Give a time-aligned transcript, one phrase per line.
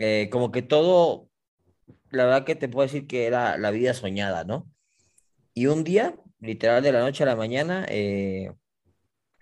[0.00, 1.30] eh, como que todo,
[2.10, 4.70] la verdad que te puedo decir que era la vida soñada, ¿no?
[5.54, 8.52] Y un día, literal de la noche a la mañana, eh,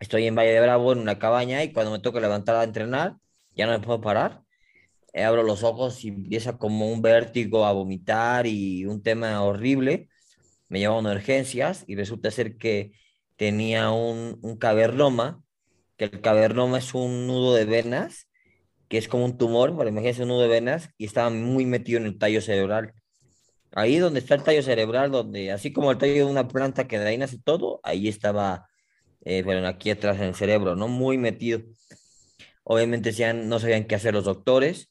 [0.00, 3.16] estoy en Valle de Bravo en una cabaña y cuando me toca levantar a entrenar,
[3.56, 4.42] ya no me puedo parar.
[5.12, 10.08] Eh, abro los ojos y empieza como un vértigo a vomitar y un tema horrible.
[10.68, 12.92] Me llevan a urgencias y resulta ser que
[13.36, 15.42] tenía un, un cavernoma,
[15.98, 18.27] que el cavernoma es un nudo de venas,
[18.88, 21.98] que es como un tumor, bueno, imagínense un nudo de venas, y estaba muy metido
[22.00, 22.94] en el tallo cerebral.
[23.72, 26.98] Ahí donde está el tallo cerebral, donde así como el tallo de una planta que
[26.98, 28.68] de ahí todo, ahí estaba,
[29.24, 30.88] eh, bueno, aquí atrás en el cerebro, ¿no?
[30.88, 31.60] Muy metido.
[32.64, 34.90] Obviamente no sabían qué hacer los doctores.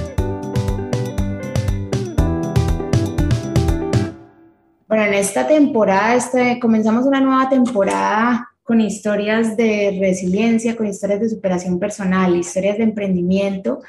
[4.91, 11.21] Bueno, en esta temporada, este, comenzamos una nueva temporada con historias de resiliencia, con historias
[11.21, 13.79] de superación personal, historias de emprendimiento.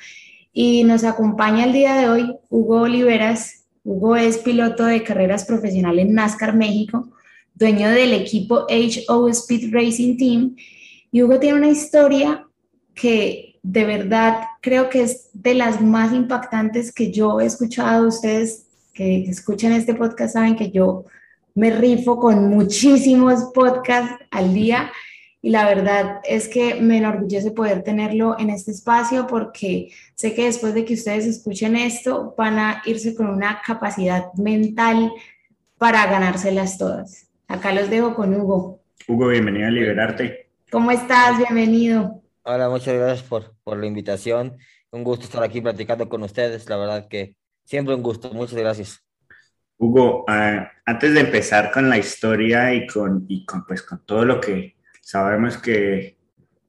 [0.53, 3.64] Y nos acompaña el día de hoy Hugo Oliveras.
[3.83, 7.09] Hugo es piloto de carreras profesional en NASCAR México,
[7.53, 10.55] dueño del equipo HO Speed Racing Team.
[11.11, 12.47] Y Hugo tiene una historia
[12.94, 18.06] que de verdad creo que es de las más impactantes que yo he escuchado.
[18.06, 21.05] Ustedes que escuchan este podcast saben que yo
[21.55, 24.93] me rifo con muchísimos podcasts al día
[25.41, 30.45] y la verdad es que me enorgullece poder tenerlo en este espacio porque sé que
[30.45, 35.12] después de que ustedes escuchen esto van a irse con una capacidad mental
[35.78, 37.28] para ganárselas todas.
[37.49, 38.81] Acá los dejo con Hugo.
[39.09, 40.49] Hugo, bienvenido a Liberarte.
[40.71, 41.39] ¿Cómo estás?
[41.39, 42.22] Bienvenido.
[42.45, 44.56] Hola, muchas gracias por, por la invitación.
[44.93, 46.69] Un gusto estar aquí platicando con ustedes.
[46.69, 47.34] La verdad que
[47.65, 48.33] siempre un gusto.
[48.33, 49.05] Muchas gracias.
[49.78, 54.25] Hugo, ah, antes de empezar con la historia y con, y con, pues, con todo
[54.25, 56.17] lo que sabemos que,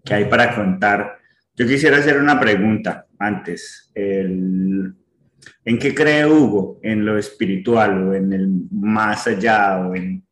[0.03, 1.19] que hay para contar,
[1.55, 3.91] yo quisiera hacer una pregunta antes.
[3.93, 4.95] El-
[5.65, 6.79] ¿en qué cree Hugo?
[6.81, 10.25] ¿En lo espiritual o en el más allá o en,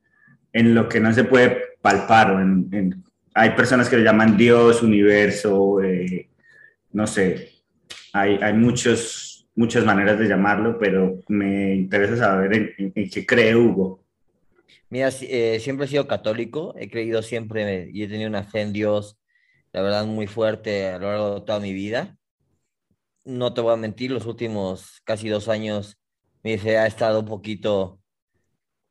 [0.53, 2.31] en lo que no se puede palpar?
[2.31, 6.29] O en, en- hay personas que le llaman Dios, universo, eh,
[6.93, 7.49] no sé,
[8.13, 13.25] hay, hay muchos, muchas maneras de llamarlo, pero me interesa saber en, en- en qué
[13.25, 14.05] cree Hugo.
[14.89, 18.73] Mira, eh, siempre he sido católico, he creído siempre y he tenido una fe en
[18.73, 19.17] Dios,
[19.73, 22.17] la verdad, muy fuerte a lo largo de toda mi vida.
[23.23, 25.97] No te voy a mentir, los últimos casi dos años
[26.43, 28.01] mi fe ha estado un poquito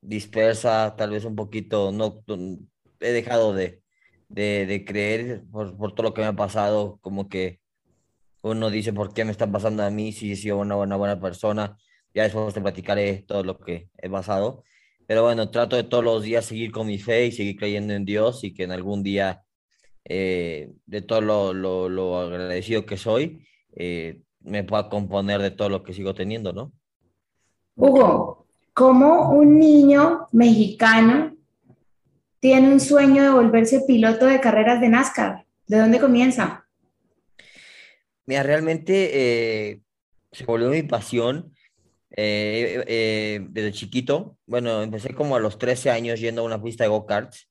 [0.01, 2.25] dispersa, tal vez un poquito, no-
[3.01, 3.83] he dejado de,
[4.29, 7.60] de, de creer por, por todo lo que me ha pasado, como que
[8.43, 11.21] uno dice, ¿por qué me está pasando a mí si he sido una buena, buena
[11.21, 11.77] persona?
[12.15, 14.65] Ya después te platicaré todo lo que he pasado.
[15.07, 18.05] Pero bueno, trato de todos los días seguir con mi fe y seguir creyendo en
[18.05, 19.43] Dios y que en algún día,
[20.05, 25.69] eh, de todo lo, lo, lo agradecido que soy, eh, me pueda componer de todo
[25.69, 26.73] lo que sigo teniendo, ¿no?
[27.77, 31.37] Hugo, ¿cómo un niño mexicano
[32.41, 35.47] tiene un sueño de volverse piloto de carreras de NASCAR?
[35.67, 36.67] ¿De dónde comienza?
[38.31, 39.81] Mira, realmente eh,
[40.31, 41.53] se volvió mi pasión
[42.17, 44.39] eh, eh, desde chiquito.
[44.47, 47.51] Bueno, empecé como a los 13 años yendo a una pista de go-karts.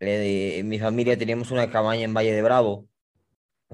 [0.00, 2.88] Eh, mi familia teníamos una cabaña en Valle de Bravo,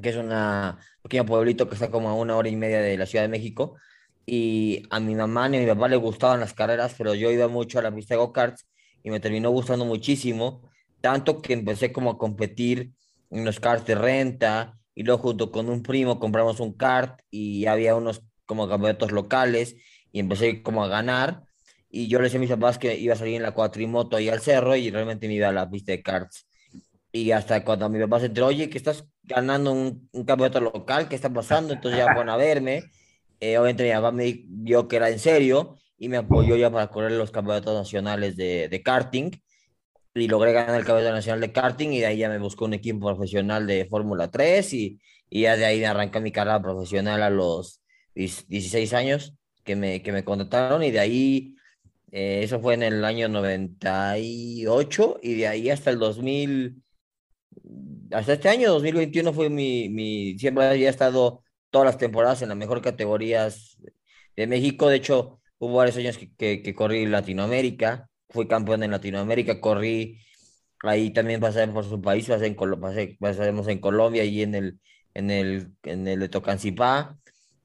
[0.00, 2.96] que es una- un pequeño pueblito que está como a una hora y media de
[2.96, 3.76] la Ciudad de México.
[4.24, 7.48] Y a mi mamá ni a mi papá les gustaban las carreras, pero yo iba
[7.48, 8.64] mucho a la pista de go-karts
[9.02, 10.70] y me terminó gustando muchísimo,
[11.00, 12.92] tanto que empecé como a competir
[13.30, 17.66] en los karts de renta y luego junto con un primo compramos un kart y
[17.66, 19.76] había unos como campeonatos locales
[20.10, 21.44] y empecé como a ganar
[21.88, 24.28] y yo le decía a mis papás que iba a salir en la cuatrimoto ahí
[24.28, 26.48] al cerro y realmente me iba a la pista de karts.
[27.12, 31.08] Y hasta cuando mi papá se enteró, oye, que estás ganando un, un campeonato local,
[31.08, 31.74] ¿qué está pasando?
[31.74, 32.82] Entonces ya fueron a verme.
[33.38, 36.88] Eh, obviamente mi papá me vio que era en serio y me apoyó ya para
[36.88, 39.30] correr los campeonatos nacionales de, de karting.
[40.20, 42.74] Y logré ganar el campeonato nacional de karting y de ahí ya me buscó un
[42.74, 45.00] equipo profesional de Fórmula 3 y,
[45.30, 47.82] y ya de ahí me arranqué mi carrera profesional a los
[48.14, 49.34] 10 16 años
[49.68, 51.56] que me, que me contrataron y de ahí,
[52.10, 56.82] eh, eso fue en el año 98 y de ahí hasta el 2000,
[58.12, 62.56] hasta este año, 2021, fue mi, mi, siempre había estado todas las temporadas en las
[62.56, 63.76] mejores categorías
[64.36, 64.88] de México.
[64.88, 70.20] De hecho, hubo varios años que, que, que corrí Latinoamérica, fui campeón en Latinoamérica, corrí
[70.82, 74.80] ahí también pasé por su país, pasé en, pasé, pasamos en Colombia y en el,
[75.14, 77.16] en el, en el de Tocancipá.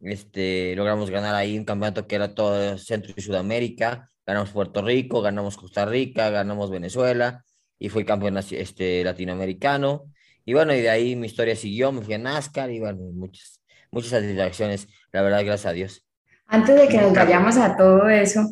[0.01, 5.21] Este, logramos ganar ahí un campeonato que era todo Centro y Sudamérica, ganamos Puerto Rico,
[5.21, 7.43] ganamos Costa Rica, ganamos Venezuela
[7.79, 10.05] y fui campeón este, latinoamericano.
[10.45, 13.61] Y bueno, y de ahí mi historia siguió, me fui a NASCAR y bueno, muchas,
[13.91, 16.05] muchas satisfacciones, la verdad, gracias a Dios.
[16.47, 18.51] Antes de que nos vayamos a todo eso,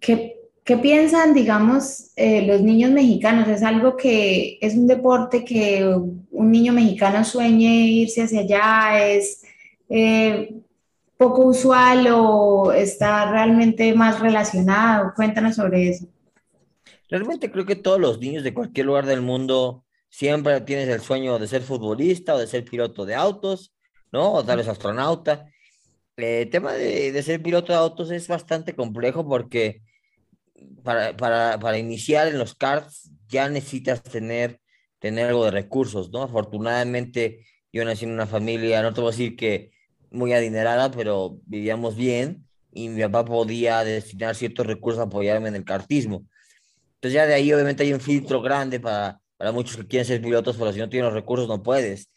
[0.00, 3.48] ¿qué, qué piensan, digamos, eh, los niños mexicanos?
[3.48, 9.06] ¿Es algo que es un deporte que un niño mexicano sueñe irse hacia allá?
[9.06, 9.42] ¿Es
[9.90, 10.54] eh,
[11.16, 15.12] poco usual o está realmente más relacionado?
[15.14, 16.06] Cuéntanos sobre eso.
[17.10, 21.38] Realmente creo que todos los niños de cualquier lugar del mundo siempre tienes el sueño
[21.38, 23.74] de ser futbolista o de ser piloto de autos,
[24.10, 24.32] ¿no?
[24.32, 25.46] O tal vez astronauta.
[26.16, 29.82] Eh, el tema de, ser piloto de autos es bastante complejo porque
[30.82, 31.16] para,
[31.58, 34.60] para, iniciar en los karts ya necesitas tener,
[34.98, 36.22] tener algo de recursos, ¿no?
[36.22, 39.72] Afortunadamente yo nací en una familia, no te voy a decir que
[40.10, 45.56] muy adinerada, pero vivíamos bien y mi papá podía destinar ciertos recursos a apoyarme en
[45.56, 46.26] el kartismo.
[46.96, 50.22] Entonces ya de ahí obviamente hay un filtro grande para, para muchos que quieren ser
[50.22, 52.10] pilotos, pero si no tienes los recursos no puedes.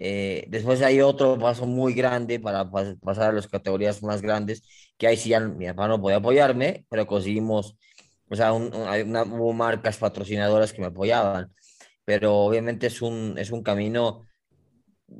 [0.00, 4.62] Eh, después hay otro paso muy grande para pasar a las categorías más grandes,
[4.96, 7.76] que ahí sí ya mi papá no podía apoyarme, pero conseguimos,
[8.30, 11.52] o sea, hubo marcas patrocinadoras que me apoyaban,
[12.04, 14.26] pero obviamente es un, es un camino,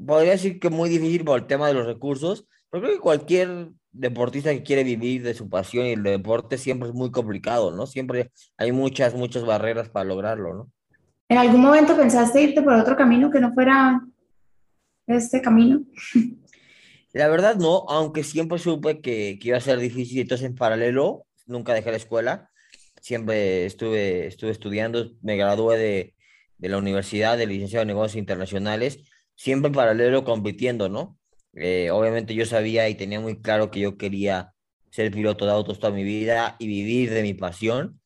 [0.07, 3.71] podría decir que muy difícil por el tema de los recursos, pero creo que cualquier
[3.91, 7.87] deportista que quiere vivir de su pasión y el deporte siempre es muy complicado, ¿no?
[7.87, 10.71] Siempre hay muchas, muchas barreras para lograrlo, ¿no?
[11.31, 14.01] ¿En algún momento pensaste irte por otro camino que no fuera
[15.07, 15.83] este camino?
[17.13, 21.27] La verdad no, aunque siempre supe que, que iba a ser difícil, entonces en paralelo
[21.47, 22.51] nunca dejé la escuela,
[23.01, 26.15] siempre estuve, estuve estudiando, me gradué de,
[26.59, 29.01] de la universidad de licenciado en negocios internacionales,
[29.35, 31.19] siempre en paralelo compitiendo, ¿no?
[31.55, 34.53] Eh, obviamente yo sabía y tenía muy claro que yo quería
[34.91, 38.01] ser piloto de autos toda mi vida y vivir de mi pasión,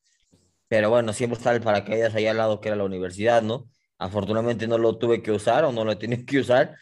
[0.69, 3.69] pero bueno, siempre está el paracaídas ahí al lado que era la universidad, ¿no?
[3.99, 6.77] Afortunadamente no lo tuve que usar o no lo tenido que usar,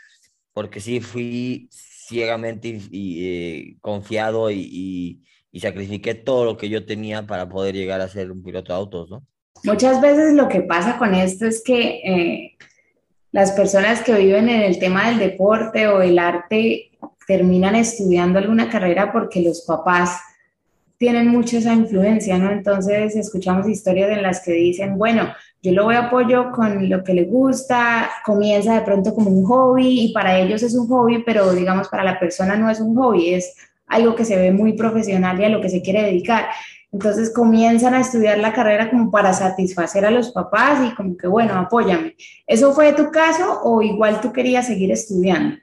[0.53, 5.25] porque sí fui ciegamente y, eh, confiado y,
[5.59, 9.11] sacrifiqué todo lo que yo tenía para poder llegar a ser un piloto de autos,
[9.11, 9.27] ¿no?
[9.65, 12.57] Muchas veces lo que pasa con esto es que eh,
[13.33, 16.93] las personas que viven en el tema del deporte o el arte
[17.27, 20.21] terminan estudiando alguna carrera porque los papás
[20.99, 22.51] tienen mucho esa influencia, ¿no?
[22.51, 25.33] Entonces escuchamos historias en las que dicen, bueno,
[25.63, 29.45] yo lo voy a apoyo con lo que le gusta, comienza de pronto como un
[29.45, 32.95] hobby y para ellos es un hobby, pero digamos para la persona no es un
[32.97, 33.57] hobby, es
[33.91, 36.49] algo que se ve muy profesional y a lo que se quiere dedicar.
[36.93, 41.27] Entonces comienzan a estudiar la carrera como para satisfacer a los papás y como que,
[41.27, 42.17] bueno, apóyame.
[42.47, 45.57] ¿Eso fue tu caso o igual tú querías seguir estudiando?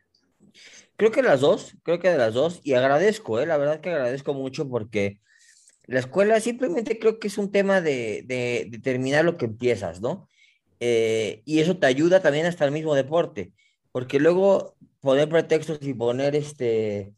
[0.95, 3.45] Creo que las dos, creo que de las dos, y agradezco, ¿eh?
[3.45, 5.19] la verdad que agradezco mucho porque
[5.85, 10.27] la escuela simplemente creo que es un tema de, de, terminar lo que empiezas, ¿no?
[10.79, 13.51] Eh, y eso te ayuda también hasta el mismo deporte,
[13.91, 17.13] porque luego poner pretextos y poner este,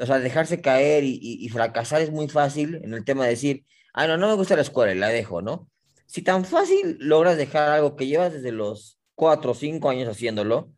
[0.00, 4.06] o sea, dejarse caer y, fracasar es muy fácil en el tema de decir, ah,
[4.06, 5.70] no, no me gusta la escuela y la dejo, ¿no?
[6.06, 10.72] Si tan fácil logras dejar algo que llevas desde los cuatro o cinco años haciéndolo,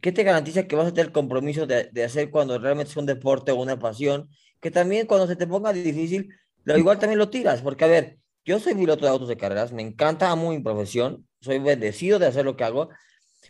[0.00, 3.06] ¿qué te garantiza que vas a tener el compromiso de, hacer cuando realmente es un
[3.06, 4.28] deporte o una pasión?
[4.60, 8.18] Que también cuando se te ponga difícil, lo igual también lo tiras, porque a ver,
[8.44, 12.26] yo soy piloto de autos de carreras, me encanta, amo mi profesión, soy bendecido de
[12.26, 12.88] hacer lo que hago,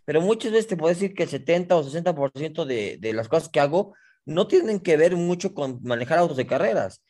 [0.04, 3.48] pero muchas veces te puedo decir que el 70 o 60% de, de las cosas
[3.48, 3.94] que hago
[4.26, 7.02] no tienen que ver mucho con manejar autos de carreras.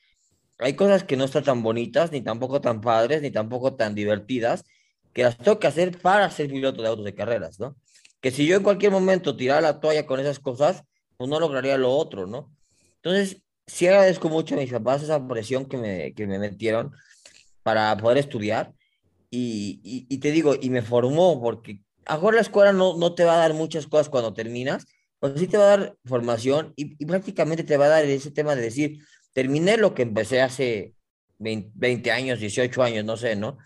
[0.59, 4.65] Hay cosas que no están tan bonitas, ni tampoco tan padres, ni tampoco tan divertidas,
[5.13, 7.77] que las tengo que hacer para ser piloto de autos de carreras, ¿no?
[8.21, 10.83] Que si yo en cualquier momento tirara la toalla con esas cosas,
[11.17, 12.53] pues no lograría lo otro, ¿no?
[12.97, 16.93] Entonces, sí agradezco mucho a mis papás esa presión que me, que me metieron
[17.63, 18.73] para poder estudiar.
[19.31, 23.35] Y, y, te digo, y me formó, porque ahora la escuela no, no te va
[23.35, 24.87] a dar muchas cosas cuando terminas,
[25.19, 28.55] pues sí te va a dar formación y, prácticamente te va a dar ese tema
[28.55, 30.95] de decir, terminé lo que empecé hace
[31.39, 33.59] 20, años, 18 años, no sé, ¿no?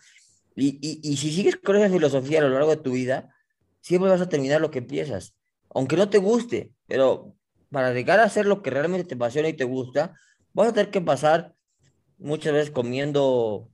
[0.56, 3.34] Y, y, si sigues con esa filosofía a lo largo de tu vida,
[3.80, 5.34] siempre vas a terminar lo que empiezas,
[5.70, 7.34] aunque no te guste, pero
[7.70, 10.14] para llegar a hacer lo que realmente te apasiona y te gusta,
[10.52, 11.54] vas a tener que pasar
[12.18, 13.70] muchas veces comiendo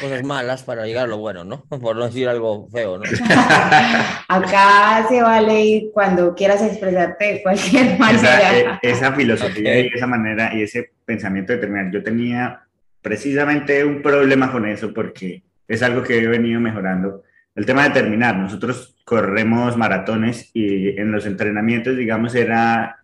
[0.00, 1.64] cosas malas para llegar a lo bueno, ¿no?
[1.80, 3.04] Por no decir algo feo, ¿no?
[4.28, 8.38] Acá se vale ir cuando quieras expresarte de cualquier manera.
[8.40, 11.90] Esa, e, esa filosofía y esa manera y ese pensamiento de terminar.
[11.92, 12.62] Yo tenía
[13.00, 17.22] precisamente un problema con eso porque es algo que he venido mejorando.
[17.54, 18.36] El tema de terminar.
[18.36, 23.02] Nosotros corremos maratones y en los entrenamientos, digamos, era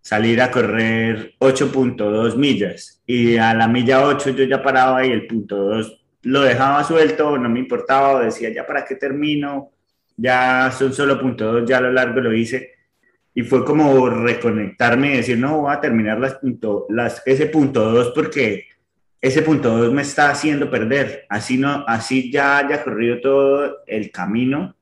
[0.00, 5.26] salir a correr 8.2 millas y a la milla 8 yo ya paraba y el
[5.26, 9.70] punto 2 lo dejaba suelto, no me importaba, decía ya para qué termino,
[10.16, 12.74] ya son solo punto 2, ya a lo largo lo hice
[13.34, 17.90] y fue como reconectarme y decir no voy a terminar las punto, las, ese punto
[17.90, 18.66] 2 porque
[19.20, 24.10] ese punto 2 me está haciendo perder, así no, así ya haya corrido todo el
[24.10, 24.74] camino,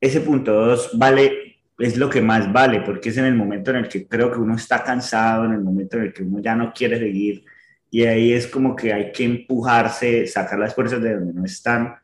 [0.00, 1.50] ese punto 2 vale
[1.80, 4.38] es lo que más vale, porque es en el momento en el que creo que
[4.38, 7.44] uno está cansado, en el momento en el que uno ya no quiere seguir,
[7.90, 11.96] y ahí es como que hay que empujarse, sacar las fuerzas de donde no están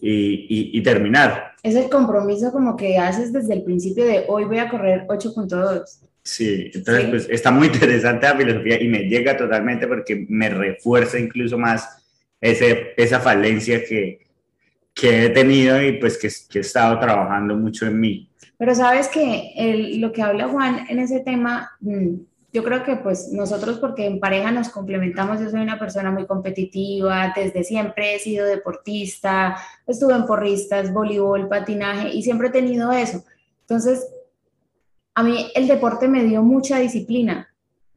[0.00, 1.52] y, y, terminar.
[1.62, 5.84] Es el compromiso como que haces desde el principio de hoy voy a correr 8.2.
[6.22, 11.18] Sí, entonces pues está muy interesante la filosofía y me llega totalmente porque me refuerza
[11.18, 12.02] incluso más
[12.40, 14.26] ese, esa falencia que,
[14.94, 18.30] que he tenido y pues que, que he estado trabajando mucho en mí.
[18.58, 22.14] Pero sabes que el, lo que habla Juan en ese tema, mm,
[22.56, 26.24] yo creo que pues nosotros porque en pareja nos complementamos, yo soy una persona muy
[26.24, 32.92] competitiva, desde siempre he sido deportista, estuve en porristas, voleibol, patinaje y siempre he tenido
[32.92, 33.22] eso.
[33.60, 34.06] Entonces,
[35.14, 37.52] a mí el deporte me dio mucha disciplina.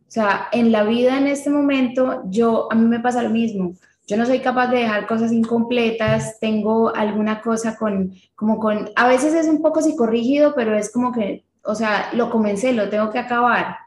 [0.05, 3.75] O sea, en la vida en este momento, yo, a mí me pasa lo mismo
[4.09, 9.07] yo no soy capaz de dejar cosas incompletas, tengo alguna cosa con, como con, a
[9.07, 13.11] veces es un poco psicorrígido, pero es como que, o sea, lo comencé, lo tengo
[13.11, 13.77] que acabar.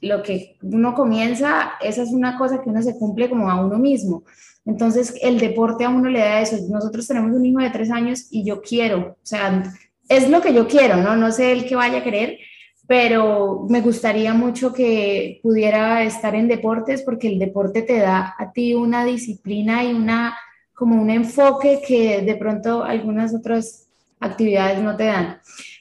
[0.00, 3.78] Lo que uno comienza, esa es una cosa que uno se cumple como a uno
[3.78, 4.24] mismo.
[4.64, 6.56] Entonces, el deporte a uno le da eso.
[6.68, 9.62] Nosotros tenemos un hijo de tres años y yo quiero, o sea,
[10.08, 11.16] es lo que yo quiero, ¿no?
[11.16, 12.38] No sé el que vaya a querer,
[12.86, 18.52] pero me gustaría mucho que pudiera estar en deportes porque el deporte te da a
[18.52, 20.36] ti una disciplina y una
[20.74, 23.86] como un enfoque que de pronto algunas otras
[24.18, 25.40] actividades no te dan.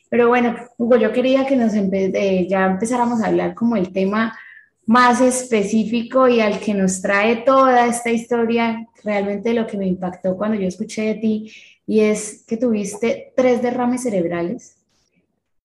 [0.09, 4.37] Pero bueno, Hugo, yo quería que nos eh, ya empezáramos a hablar como el tema
[4.85, 10.35] más específico y al que nos trae toda esta historia, realmente lo que me impactó
[10.35, 11.51] cuando yo escuché de ti,
[11.85, 14.77] y es que tuviste tres derrames cerebrales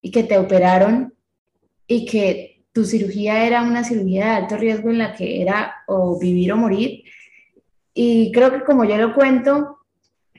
[0.03, 1.15] y que te operaron
[1.87, 6.19] y que tu cirugía era una cirugía de alto riesgo en la que era o
[6.19, 7.05] vivir o morir.
[7.95, 9.79] Y creo que como yo lo cuento,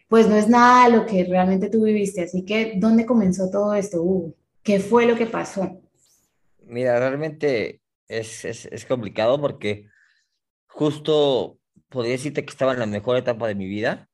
[0.07, 2.23] pues no es nada lo que realmente tú viviste.
[2.23, 4.35] Así que, ¿dónde comenzó todo esto, Hugo?
[4.63, 5.81] ¿Qué fue lo que pasó?
[6.63, 9.87] Mira, realmente es, es, es complicado porque
[10.67, 11.59] justo
[11.89, 14.09] podría decirte que estaba en la mejor etapa de mi vida,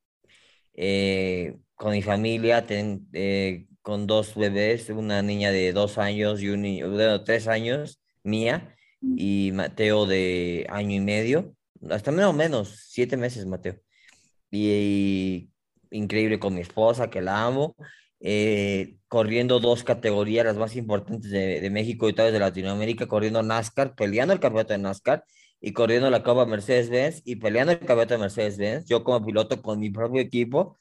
[0.73, 6.49] eh, con mi familia, ten, eh, con dos bebés, una niña de dos años y
[6.49, 11.55] un niño de tres años, mía, y Mateo de año y medio,
[11.89, 13.79] hasta menos menos, siete meses Mateo.
[14.51, 15.50] Y,
[15.91, 17.75] increíble con mi esposa, que la amo,
[18.19, 23.43] eh, corriendo dos categorías, las más importantes de, de México y tal de Latinoamérica, corriendo
[23.43, 25.23] NASCAR, peleando el campeonato de NASCAR
[25.59, 29.79] y corriendo la Copa Mercedes-Benz y peleando el campeonato de Mercedes-Benz, yo como piloto con
[29.79, 30.77] mi propio equipo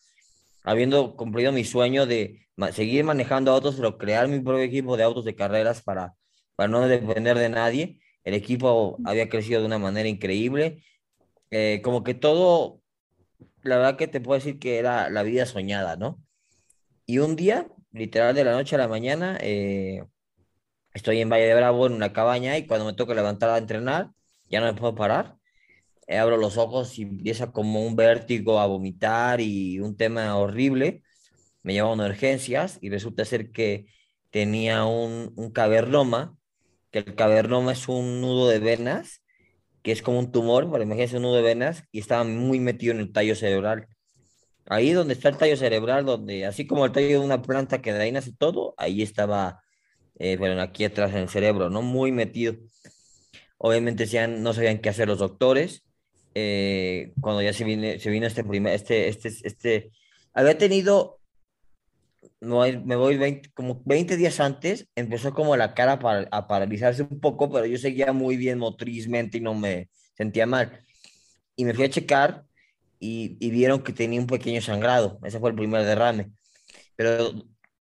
[0.62, 5.24] habiendo cumplido mi sueño de seguir manejando autos, pero crear mi propio equipo de autos
[5.24, 6.14] de carreras para,
[6.56, 8.00] para no depender de nadie.
[8.24, 10.82] El equipo había crecido de una manera increíble.
[11.50, 12.79] Eh, como que todo,
[13.62, 16.22] la verdad que te puedo decir que era la vida soñada, ¿no?
[17.06, 20.04] Y un día, literal de la noche a la mañana, eh,
[20.94, 24.10] estoy en Valle de Bravo en una cabaña y cuando me toca levantar a entrenar,
[24.50, 25.40] ya no me puedo parar
[26.10, 31.04] eh, abro los ojos y empieza como un vértigo a vomitar y un tema horrible.
[31.62, 33.86] Me llevaron a urgencias y resulta ser que
[34.30, 36.36] tenía un, un cavernoma,
[36.90, 39.22] que el cavernoma es un nudo de venas,
[39.82, 42.92] que es como un tumor, para imagínense un nudo de venas, y estaba muy metido
[42.92, 43.87] en el tallo cerebral.
[44.66, 47.92] Ahí donde está el tallo cerebral, donde así como el tallo de una planta que
[47.92, 49.62] de ahí nace todo, ahí estaba,
[50.18, 51.82] eh, bueno, aquí atrás en el cerebro, ¿no?
[51.82, 52.56] Muy metido.
[53.58, 55.84] Obviamente no sabían qué hacer los doctores,
[56.34, 59.90] eh, cuando ya se, viene, se vino este primer, este, este, este,
[60.32, 61.19] había tenido,
[62.40, 67.02] no, me voy 20, como 20 días antes, empezó como la cara para, a paralizarse
[67.02, 70.80] un poco, pero yo seguía muy bien motrizmente y no me sentía mal.
[71.56, 72.44] Y me fui a checar
[72.99, 76.32] y, y vieron que tenía un pequeño sangrado, ese fue el primer derrame,
[76.97, 77.32] pero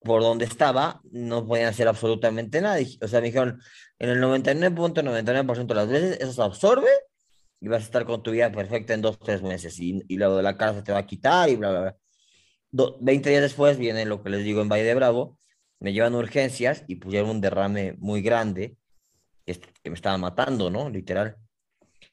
[0.01, 3.61] por donde estaba no podían hacer absolutamente nada, o sea, me dijeron,
[3.99, 6.89] en el 99.99% de las veces eso se absorbe
[7.59, 10.37] y vas a estar con tu vida perfecta en dos, tres meses y, y lo
[10.37, 11.97] de la cara se te va a quitar y bla, bla, bla.
[12.71, 15.37] 20 días después viene lo que les digo en Valle de Bravo,
[15.79, 18.75] me llevan urgencias y pusieron un derrame muy grande
[19.45, 20.89] que, que me estaba matando, ¿no?
[20.89, 21.37] Literal.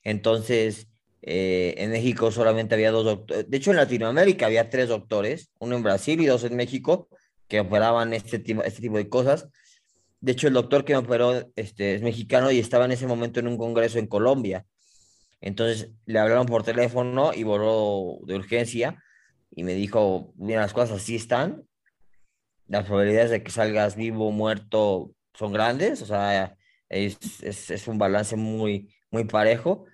[0.02, 0.88] Entonces,
[1.22, 5.76] eh, en México solamente había dos doctores, de hecho en Latinoamérica había tres doctores, uno
[5.76, 7.08] en Brasil y dos en México,
[7.48, 9.48] que operaban este tipo, este tipo de cosas.
[10.20, 13.40] De hecho, el doctor que me operó este, es mexicano y estaba en ese momento
[13.40, 14.64] en un congreso en Colombia.
[15.40, 19.02] Entonces le hablaron por teléfono y voló de urgencia
[19.56, 21.66] y me dijo, mira, las cosas así están,
[22.68, 26.56] las probabilidades de que salgas vivo o muerto son grandes, o sea,
[26.90, 29.86] es, es, un balance muy, muy parejo.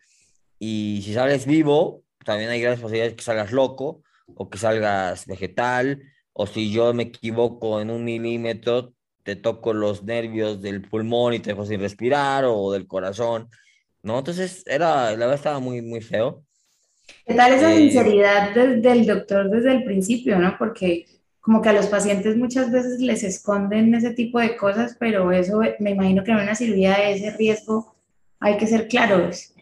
[0.58, 4.02] Y si sales vivo, también hay grandes posibilidades de que salgas loco
[4.34, 6.02] o que salgas vegetal,
[6.32, 11.40] o si yo me equivoco en un milímetro, te toco los nervios del pulmón y
[11.40, 13.48] te dejo sin respirar, o del corazón,
[14.02, 14.18] ¿no?
[14.18, 16.44] Entonces, era, la verdad estaba muy, muy feo.
[17.26, 20.56] ¿Qué tal esa eh, sinceridad del doctor desde el principio, no?
[20.58, 21.06] Porque
[21.40, 25.60] como que a los pacientes muchas veces les esconden ese tipo de cosas, pero eso
[25.80, 27.96] me imagino que en una cirugía de ese riesgo
[28.38, 29.52] hay que ser claros.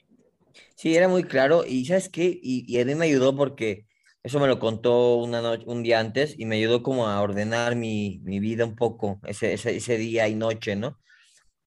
[0.74, 2.24] Sí, era muy claro y ¿sabes qué?
[2.42, 3.86] Y, y a mí me ayudó porque
[4.22, 7.76] eso me lo contó una noche, un día antes y me ayudó como a ordenar
[7.76, 10.98] mi, mi vida un poco, ese, ese, ese, día y noche, ¿no?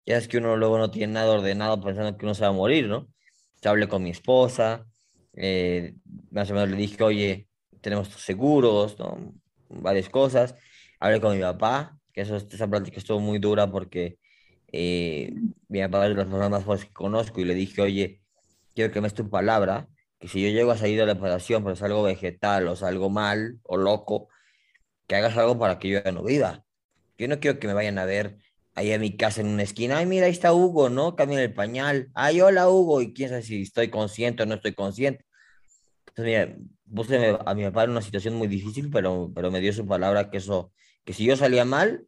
[0.06, 2.52] Ya es que uno luego no tiene nada ordenado pensando que uno se va a
[2.52, 3.08] morir, ¿no?
[3.62, 4.86] Yo hablé con mi esposa,
[5.34, 5.96] eh,
[6.32, 7.48] más o menos le dije, oye,
[7.82, 9.34] tenemos seguros, ¿no?
[9.70, 10.56] varias cosas.
[11.00, 14.18] Hablé con mi papá, que eso, esa plática estuvo muy dura porque
[14.72, 15.34] eh,
[15.68, 18.22] mi papá es de las personas más fuertes que conozco y le dije, oye,
[18.76, 19.88] quiero que me des tu palabra,
[20.20, 23.10] que si yo llego a salir de la operación, pero es algo vegetal o algo
[23.10, 24.30] mal o loco,
[25.08, 26.66] que hagas algo para que yo ya no viva.
[27.18, 28.38] Yo no quiero que me vayan a ver
[28.76, 31.16] ahí a mi casa en una esquina, ay, mira, ahí está Hugo, ¿no?
[31.16, 34.74] Cambia el pañal, ay, hola Hugo, y quién sabe si estoy consciente o no estoy
[34.74, 35.26] consciente.
[36.08, 36.58] Entonces, mira,
[36.94, 40.30] puse a mi papá en una situación muy difícil, pero, pero me dio su palabra
[40.30, 40.72] que eso,
[41.04, 42.06] que si yo salía mal,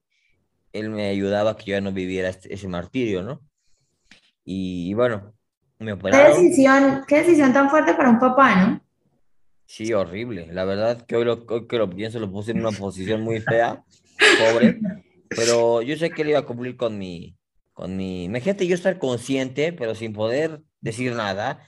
[0.74, 3.42] él me ayudaba a que yo ya no viviera este, ese martirio, ¿no?
[4.44, 5.34] Y, bueno,
[5.80, 6.36] me operaron.
[6.36, 8.82] ¿Qué decisión, qué decisión tan fuerte para un papá, ¿no?
[9.66, 10.48] Sí, horrible.
[10.52, 13.84] La verdad que hoy, lo, que lo pienso lo puse en una posición muy fea,
[14.38, 14.80] pobre,
[15.30, 17.38] pero yo sé que él iba a cumplir con mi,
[17.74, 18.26] con mi...
[18.26, 21.68] Imagínate yo estar consciente, pero sin poder decir nada,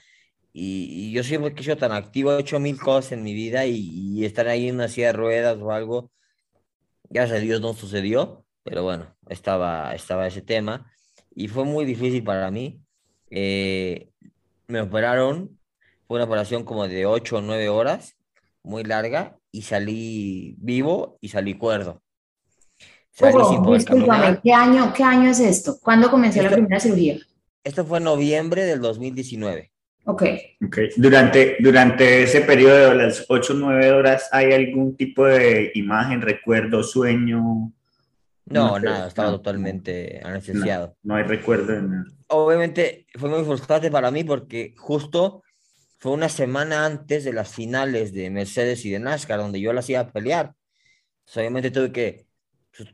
[0.52, 3.66] y, yo siempre que he sido tan activo, he hecho mil cosas en mi vida
[3.66, 6.10] y, estar ahí en una silla de ruedas o algo,
[7.10, 10.90] gracias a Dios no sucedió, pero bueno, estaba, estaba ese tema
[11.34, 12.80] y fue muy difícil para mí.
[13.30, 14.10] Eh,
[14.66, 15.58] me operaron,
[16.06, 18.16] fue una operación como de 8 o 9 horas,
[18.62, 22.02] muy larga, y salí vivo y salí cuerdo.
[24.42, 25.78] ¿Qué año, ¿qué año es esto?
[25.80, 27.18] ¿Cuándo comenzó la primera cirugía?
[27.64, 29.70] Esto fue en noviembre del 2019.
[30.04, 30.22] Ok.
[30.66, 30.88] okay.
[30.96, 36.22] Durante, durante ese periodo de las 8 o 9 horas, ¿hay algún tipo de imagen,
[36.22, 37.72] recuerdo, sueño?
[38.46, 40.96] No, nada, estaba totalmente anestesiado.
[41.02, 42.04] No, hay recuerdo de nada.
[42.28, 45.42] Obviamente fue muy frustrante para mí porque justo
[45.98, 49.90] fue una semana antes de las finales de Mercedes y de NASCAR, donde yo las
[49.90, 50.54] iba a pelear.
[51.34, 52.27] obviamente tuve que,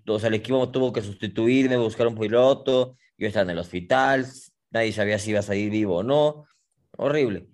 [0.07, 4.27] o sea, el equipo tuvo que sustituirme, buscar un piloto, yo estaba en el hospital,
[4.70, 6.47] nadie sabía si iba a salir vivo o no
[6.97, 7.49] horrible.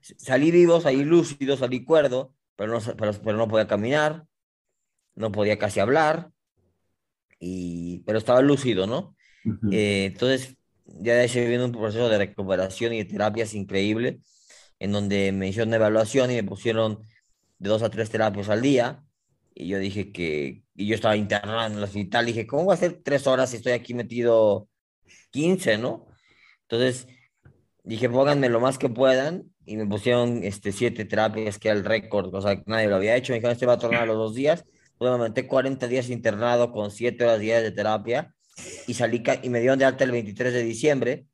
[0.00, 4.24] Salí vivo, salí lúcido, salí cuerdo, pero no, pero, no podía caminar,
[5.14, 6.30] no podía casi hablar,
[7.38, 9.16] y, pero estaba lúcido, ¿no?
[9.70, 14.20] Eh, entonces, ya se viene un proceso de recuperación y de terapias increíble,
[14.78, 17.02] en donde me hicieron una evaluación y me pusieron
[17.58, 19.02] de dos a tres terapias al día,
[19.60, 22.74] y yo dije que, y yo estaba internado en el hospital, dije, ¿cómo voy a
[22.74, 24.68] hacer tres horas si estoy aquí metido
[25.32, 26.06] 15, ¿no?
[26.68, 27.08] Entonces,
[27.82, 31.84] dije, pónganme lo más que puedan, y me pusieron este, siete terapias, que era el
[31.84, 34.34] récord, o sea, nadie lo había hecho, me dijeron, este va a tornar los dos
[34.36, 34.64] días,
[34.96, 38.32] pues me metí 40 días internado con siete horas diarias de terapia,
[38.86, 41.26] y salí, y me dieron de alta el 23 de diciembre,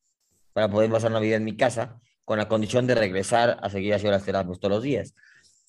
[0.55, 4.17] para poder pasar Navidad en mi casa, con la condición de regresar a seguir haciendo
[4.17, 5.15] las terapias todos los días.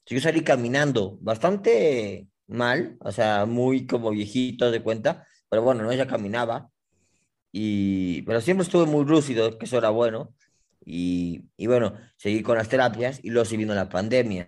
[0.06, 5.94] Yo salí caminando bastante mal, o sea, muy como viejito de cuenta, pero bueno, no,
[5.94, 6.70] ya caminaba,
[7.52, 10.34] y, pero siempre estuve muy lúcido, que eso era bueno,
[10.86, 14.48] y, y, bueno, seguí con las terapias y luego se vino la pandemia.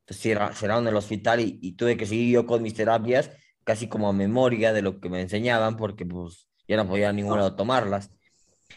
[0.00, 3.30] Entonces cerraron el hospital y, y, tuve que seguir yo con mis terapias
[3.64, 7.38] casi como a memoria de lo que me enseñaban porque pues ya no podía ningún
[7.38, 8.10] lado tomarlas.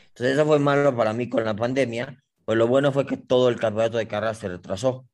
[0.09, 3.49] Entonces eso fue malo para mí con la pandemia, pues lo bueno fue que todo
[3.49, 5.07] el campeonato de carrera se retrasó.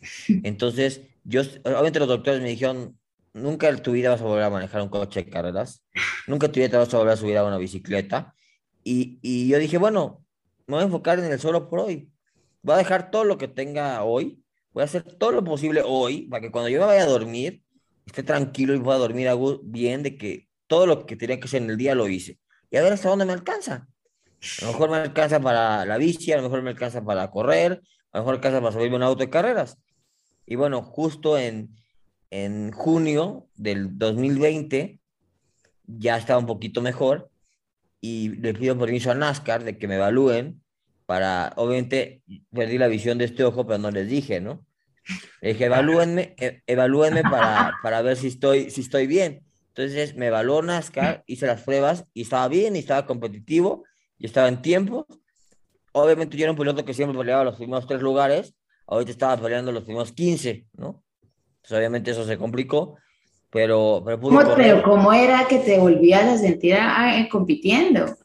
[0.42, 2.98] Entonces, yo, obviamente los doctores me dijeron,
[3.32, 5.84] nunca en tu vida vas a volver a manejar un coche de carreras,
[6.26, 8.34] nunca en tu vida te vas a volver a subir a una bicicleta.
[8.84, 10.24] Y, y yo dije, bueno,
[10.66, 12.10] me voy a enfocar en el solo por hoy.
[12.62, 16.22] voy a dejar todo lo que tenga hoy, voy a hacer todo lo posible hoy
[16.28, 17.62] para que cuando yo me vaya a dormir,
[18.06, 19.28] esté tranquilo y pueda dormir
[19.62, 22.38] bien de que todo lo que tenía que hacer en el día lo hice.
[22.70, 23.86] Y a ver hasta dónde me alcanza.
[24.60, 27.82] A lo mejor me alcanza para la bici, a lo mejor me alcanza para correr,
[28.10, 29.78] a lo mejor me alcanza para subirme un auto de carreras.
[30.46, 31.76] Y bueno, justo en,
[32.30, 35.00] en junio del 2020
[35.86, 37.30] ya estaba un poquito mejor
[38.00, 40.62] y le pido permiso a NASCAR de que me evalúen
[41.06, 44.64] para, obviamente, perdí la visión de este ojo, pero no les dije, ¿no?
[45.40, 49.44] Le dije, evalúenme, e, evalúenme para, para ver si estoy, si estoy bien.
[49.68, 53.84] Entonces me evaluó NASCAR, hice las pruebas y estaba bien y estaba competitivo
[54.18, 55.06] y estaba en tiempo.
[55.92, 58.54] Obviamente yo era un piloto que siempre peleaba los primeros tres lugares,
[58.92, 61.02] ahorita estaba peleando los primeros 15, ¿no?
[61.60, 62.96] Pues obviamente eso se complicó,
[63.50, 64.20] pero, pero
[64.56, 66.76] Pero ¿cómo era que te volvías a sentir
[67.30, 68.16] compitiendo?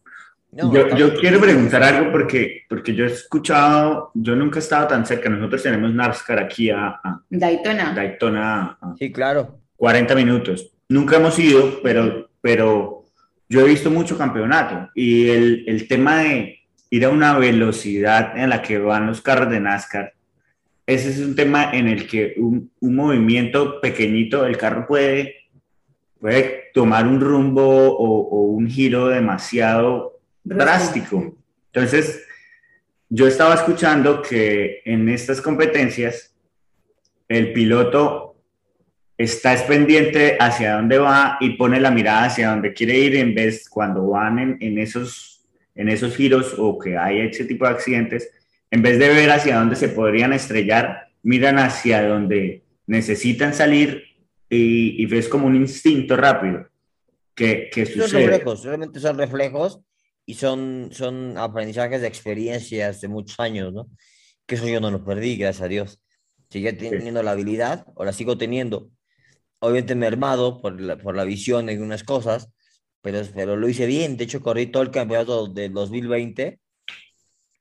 [0.51, 5.05] yo, yo quiero preguntar algo porque, porque yo he escuchado, yo nunca he estado tan
[5.05, 6.99] cerca, nosotros tenemos NASCAR aquí a,
[7.29, 7.93] Daytona.
[7.93, 8.77] Daytona.
[8.97, 9.59] sí, claro.
[9.75, 10.71] 40 minutos.
[10.89, 13.03] Nunca hemos ido, pero, pero
[13.47, 18.49] yo he visto mucho campeonato y el, el tema de ir a una velocidad en
[18.49, 20.13] la que van los carros de NASCAR
[20.87, 25.35] ese es un tema en el que un, un movimiento pequeñito del carro puede,
[26.17, 31.35] puede tomar un rumbo o, o un giro demasiado drástico.
[31.73, 32.25] Entonces,
[33.09, 36.33] yo estaba escuchando que en estas competencias
[37.27, 38.37] el piloto
[39.17, 43.67] está pendiente hacia dónde va y pone la mirada hacia dónde quiere ir en vez
[43.67, 45.45] cuando van en, en esos,
[45.75, 48.31] en esos giros o que hay ese tipo de accidentes,
[48.71, 54.03] en vez de ver hacia dónde se podrían estrellar, miran hacia donde necesitan salir
[54.49, 56.67] y, ves como un instinto rápido
[57.35, 58.07] que, que sucede.
[58.07, 59.79] Son reflejos, realmente son reflejos
[60.25, 63.89] y son, son aprendizajes de experiencias de muchos años, ¿no?
[64.45, 66.01] Que eso yo no lo perdí, gracias a Dios.
[66.49, 68.89] Sigue teniendo la habilidad, o la sigo teniendo.
[69.59, 72.49] Obviamente mermado por la, por la visión de algunas cosas,
[73.01, 74.15] pero, pero lo hice bien.
[74.15, 76.59] De hecho, corrí todo el campeonato del 2020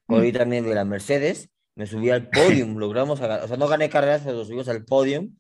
[0.06, 4.22] corrí también de la Mercedes, me subí al podium, logramos, o sea, no gané carreras,
[4.24, 5.36] pero subimos al podium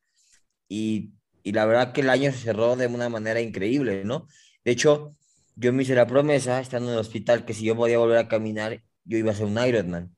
[0.68, 4.26] y, y, la verdad que el año se cerró de una manera increíble, ¿no?
[4.64, 5.16] De hecho,
[5.56, 8.28] yo me hice la promesa, estando en el hospital, que si yo podía volver a
[8.28, 10.14] caminar, yo iba a ser un Ironman.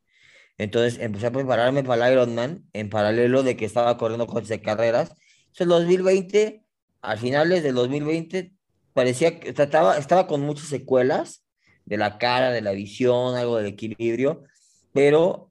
[0.59, 4.61] Entonces empecé a prepararme para el Ironman en paralelo de que estaba corriendo coches de
[4.61, 5.11] carreras.
[5.47, 6.65] Entonces, el 2020,
[7.03, 8.53] al finales del 2020,
[8.93, 11.45] parecía que estaba, estaba con muchas secuelas,
[11.89, 14.45] de la cara, de la visión, algo del equilibrio,
[14.93, 15.51] pero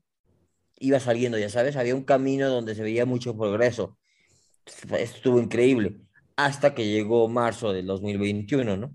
[0.80, 3.98] iba saliendo, ya sabes, había un camino donde se veía mucho progreso.
[5.00, 5.98] Estuvo increíble,
[6.36, 8.94] hasta que llegó marzo del 2021, ¿no?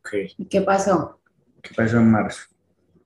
[0.00, 0.34] Okay.
[0.50, 1.20] ¿Qué pasó?
[1.62, 2.42] ¿Qué pasó en marzo?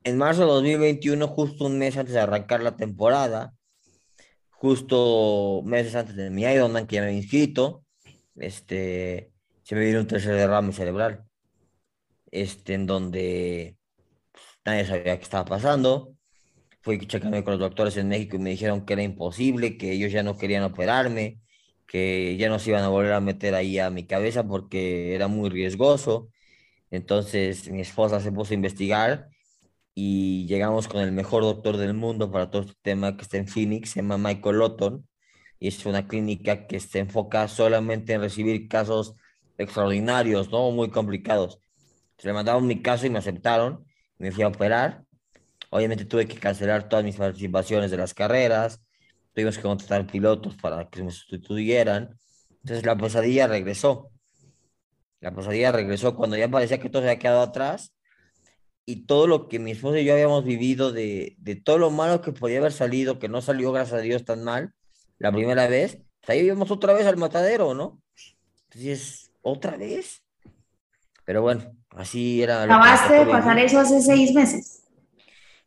[0.03, 3.53] En marzo de 2021, justo un mes antes de arrancar la temporada,
[4.49, 7.83] justo meses antes de mi Ironman que ya me había inscrito,
[8.37, 9.31] este,
[9.61, 11.26] se me vino un tercer derrame cerebral
[12.31, 13.77] este, en donde
[14.31, 16.13] pues, nadie sabía qué estaba pasando.
[16.81, 20.11] Fui checando con los doctores en México y me dijeron que era imposible, que ellos
[20.11, 21.41] ya no querían operarme,
[21.87, 25.27] que ya no se iban a volver a meter ahí a mi cabeza porque era
[25.27, 26.29] muy riesgoso.
[26.91, 29.29] Entonces mi esposa se puso a investigar
[29.99, 33.47] y llegamos con el mejor doctor del mundo para todo este tema que está en
[33.47, 35.07] Phoenix, se llama Michael Lotton,
[35.59, 39.15] y es una clínica que se enfoca solamente en recibir casos
[39.57, 40.71] extraordinarios, ¿no?
[40.71, 41.59] Muy complicados.
[42.17, 43.85] Se le mandaron mi caso y me aceptaron.
[44.17, 45.03] Me fui a operar.
[45.69, 48.81] Obviamente tuve que cancelar todas mis participaciones de las carreras.
[49.33, 52.17] Tuvimos que contratar pilotos para que me sustituyeran.
[52.61, 54.11] Entonces la pesadilla regresó.
[55.19, 57.93] La pesadilla regresó cuando ya parecía que todo se había quedado atrás.
[58.85, 62.21] Y todo lo que mi esposa y yo habíamos vivido de, de todo lo malo
[62.21, 64.73] que podía haber salido, que no salió, gracias a Dios, tan mal,
[65.19, 68.01] la primera vez, pues ahí íbamos otra vez al matadero, ¿no?
[68.69, 70.23] Entonces, ¿otra vez?
[71.25, 72.63] Pero bueno, Así era.
[72.63, 74.83] ¿Acabaste de pasar eso hace seis meses?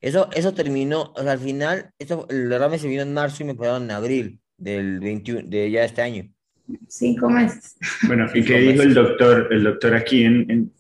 [0.00, 3.46] Eso, eso terminó, o sea, al final, eso, el derrame se vino en marzo y
[3.46, 6.32] me pagaron en abril del 21, de ya este año.
[6.88, 7.76] Cinco meses.
[8.06, 10.72] Bueno, ¿y qué dijo el doctor, el doctor aquí en, en,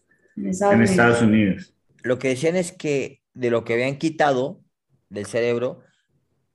[0.48, 1.74] Estados, Unidos.
[2.02, 4.62] Lo que decían es que de lo que habían quitado
[5.10, 5.82] del cerebro,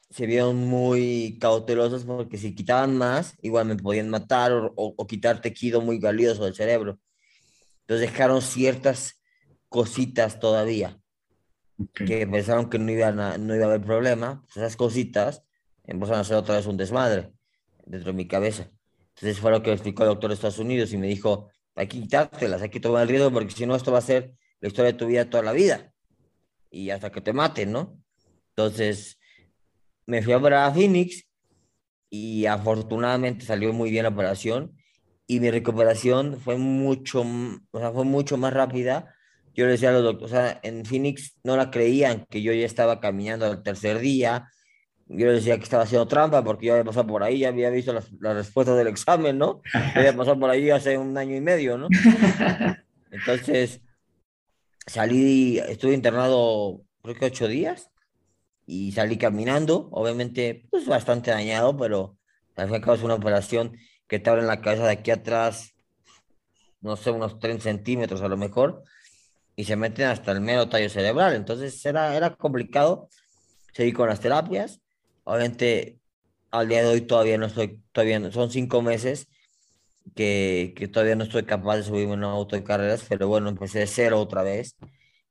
[0.09, 5.07] se vieron muy cautelosos porque si quitaban más, igual me podían matar o, o, o
[5.07, 6.97] quitar tejido muy valioso del cerebro.
[7.85, 9.21] Entonces dejaron ciertas
[9.69, 10.99] cositas todavía
[11.93, 14.41] que pensaron que no, iban a, no iba a haber problema.
[14.45, 15.43] Pues esas cositas
[15.83, 17.31] empezaron a hacer otra vez un desmadre
[17.85, 18.71] dentro de mi cabeza.
[19.09, 21.99] Entonces fue lo que explicó el doctor de Estados Unidos y me dijo, hay que
[21.99, 24.93] quitártelas, hay que tomar el riesgo porque si no esto va a ser la historia
[24.93, 25.93] de tu vida toda la vida
[26.71, 28.01] y hasta que te maten, ¿no?
[28.49, 29.19] Entonces,
[30.07, 31.27] me fui a ver a Phoenix
[32.09, 34.75] y afortunadamente salió muy bien la operación
[35.27, 37.25] y mi recuperación fue mucho,
[37.71, 39.13] o sea, fue mucho más rápida.
[39.53, 42.53] Yo le decía a los doctores, o sea, en Phoenix no la creían que yo
[42.53, 44.49] ya estaba caminando al tercer día.
[45.07, 47.69] Yo les decía que estaba haciendo trampa porque yo había pasado por ahí, ya había
[47.69, 49.61] visto las, las respuestas del examen, ¿no?
[49.95, 51.87] había pasado por ahí hace un año y medio, ¿no?
[53.11, 53.81] Entonces,
[54.87, 57.91] salí, estuve internado creo que ocho días
[58.65, 62.17] y salí caminando, obviamente, pues bastante dañado, pero
[62.55, 65.11] al fin y al cabo es una operación que te abren la cabeza de aquí
[65.11, 65.75] atrás,
[66.81, 68.83] no sé, unos 30 centímetros a lo mejor,
[69.55, 71.35] y se meten hasta el mero tallo cerebral.
[71.35, 73.09] Entonces era, era complicado
[73.73, 74.81] seguir con las terapias.
[75.23, 75.99] Obviamente,
[76.51, 79.27] al día de hoy todavía no estoy, todavía son cinco meses
[80.15, 83.49] que, que todavía no estoy capaz de subirme en un auto de carreras, pero bueno,
[83.49, 84.75] empecé de cero otra vez.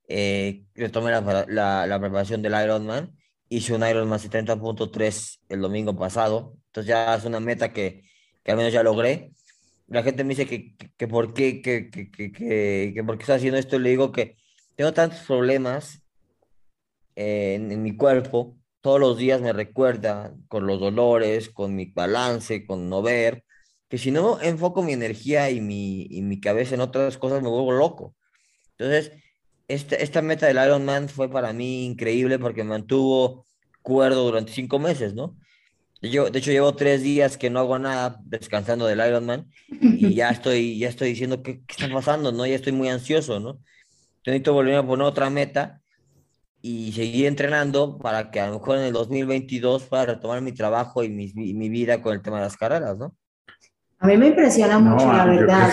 [0.07, 3.15] Eh, retomé la, la, la preparación del Ironman
[3.49, 8.03] hice un Ironman 70.3 el domingo pasado, entonces ya es una meta que,
[8.45, 9.31] que al menos ya logré.
[9.87, 13.35] La gente me dice que, que, por qué, que, que, que, que, por qué estoy
[13.35, 14.37] haciendo esto, le digo que
[14.75, 16.01] tengo tantos problemas
[17.15, 22.65] en, en, mi cuerpo, todos los días me recuerda con los dolores, con mi balance,
[22.65, 23.43] con no ver,
[23.89, 27.49] que si no enfoco mi energía y mi, y mi cabeza en otras cosas me
[27.49, 28.15] vuelvo loco.
[28.77, 29.11] Entonces,
[29.67, 33.45] esta, esta meta del Ironman fue para mí increíble porque me mantuvo
[33.81, 35.35] cuerdo durante cinco meses, ¿no?
[36.01, 40.29] Yo, de hecho, llevo tres días que no hago nada descansando del Ironman y ya
[40.31, 42.45] estoy, ya estoy diciendo qué, qué está pasando, ¿no?
[42.45, 43.59] Ya estoy muy ansioso, ¿no?
[44.25, 45.81] necesito volver a poner otra meta
[46.61, 51.03] y seguir entrenando para que a lo mejor en el 2022 pueda retomar mi trabajo
[51.03, 53.15] y mi, mi vida con el tema de las carreras, ¿no?
[53.99, 55.69] A mí me impresiona mucho, la verdad.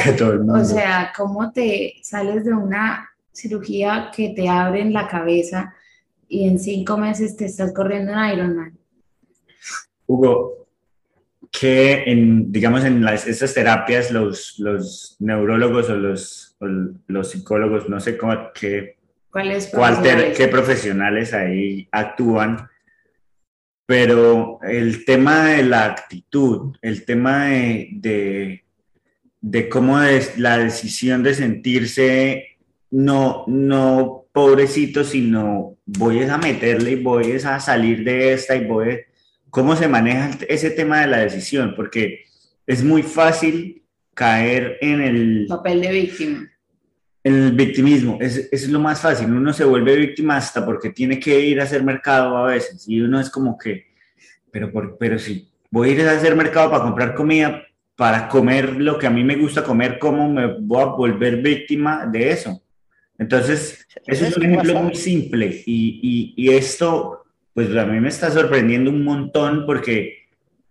[0.54, 5.74] O sea, cómo te sales de una cirugía que te abren la cabeza
[6.28, 8.78] y en cinco meses te estás corriendo un Ironman.
[10.12, 10.66] Hugo,
[11.50, 16.56] que en, digamos, en las, estas terapias los, los neurólogos o los,
[17.06, 18.96] los psicólogos, no sé cómo, qué,
[19.30, 20.36] profesionales?
[20.36, 22.68] qué profesionales ahí actúan,
[23.86, 28.64] pero el tema de la actitud, el tema de, de,
[29.40, 32.56] de cómo es la decisión de sentirse
[32.90, 38.90] no, no pobrecito, sino voy a meterle y voy a salir de esta y voy
[38.90, 39.11] a...
[39.52, 41.74] ¿Cómo se maneja ese tema de la decisión?
[41.76, 42.24] Porque
[42.66, 43.82] es muy fácil
[44.14, 45.46] caer en el...
[45.46, 46.50] Papel de víctima.
[47.22, 49.30] En el victimismo, es, es lo más fácil.
[49.30, 53.02] Uno se vuelve víctima hasta porque tiene que ir a hacer mercado a veces y
[53.02, 53.88] uno es como que,
[54.50, 57.62] pero, por, pero si voy a ir a hacer mercado para comprar comida,
[57.94, 62.06] para comer lo que a mí me gusta comer, ¿cómo me voy a volver víctima
[62.06, 62.62] de eso?
[63.18, 67.21] Entonces, ese es un ejemplo muy simple y, y, y, esto,
[67.54, 70.28] pues a mí me está sorprendiendo un montón porque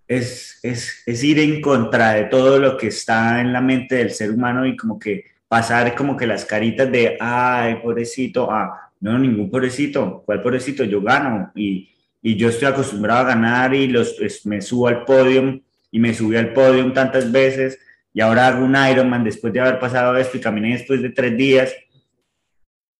[0.08, 4.12] es, es, es, ir en contra de todo lo que está en la mente del
[4.12, 9.18] ser humano y como que pasar como que las caritas de, ay, pobrecito, ah, no,
[9.18, 10.84] ningún pobrecito, ¿cuál pobrecito?
[10.84, 11.90] Yo gano y,
[12.22, 14.16] y yo estoy acostumbrado a ganar y los,
[14.46, 17.80] me subo al podio y me subí al podio tantas veces
[18.14, 21.38] y ahora hago un Ironman después de haber pasado esto y caminé después de tres
[21.38, 21.74] días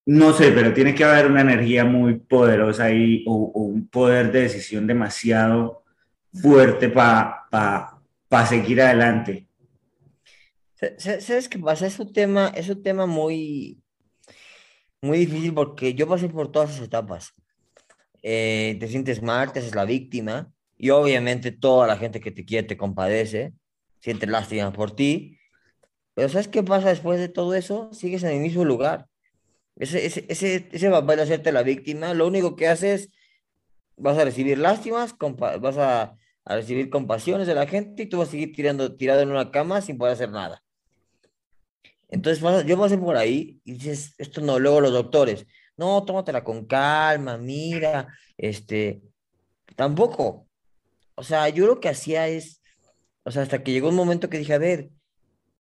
[0.06, 4.42] no sé, pero tiene que haber una energía muy poderosa ahí o, un poder de
[4.42, 5.84] decisión demasiado
[6.34, 9.48] fuerte para pa, seguir adelante.
[10.98, 11.86] ¿Sabes qué pasa?
[11.86, 13.80] Es un tema, es un tema muy,
[15.02, 17.34] muy difícil porque yo pasé por todas esas etapas.
[18.24, 22.46] Eh, te sientes mal, te haces la víctima y obviamente toda la gente que te
[22.46, 23.54] quiere te compadece,
[24.00, 25.38] siente lástima por ti.
[26.16, 27.94] Pero ¿sabes qué pasa después de todo eso?
[27.94, 29.11] Sigues en el mismo lugar
[29.78, 33.10] ese, ese, ese, ese papel de hacerte la víctima, lo único que haces,
[33.98, 38.30] vas a recibir lástimas, vas a, a, recibir compasiones de la gente y tú vas
[38.30, 40.64] a seguir tirando, tirado en una cama sin poder hacer nada.
[42.10, 46.66] Entonces yo pasé por ahí y dices, esto no, luego los doctores, no, tómatela con
[46.66, 48.08] calma, mira,
[48.38, 49.02] este,
[49.76, 50.48] tampoco.
[51.16, 52.62] O sea, yo lo que hacía es,
[53.24, 54.90] o sea, hasta que llegó un momento que dije, a ver,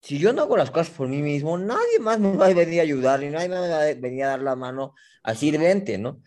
[0.06, 2.78] si yo no hago las cosas por mí mismo, nadie más me va a venir
[2.78, 5.98] a ayudar y nadie me va a venir a dar la mano así de vente,
[5.98, 6.22] ¿no?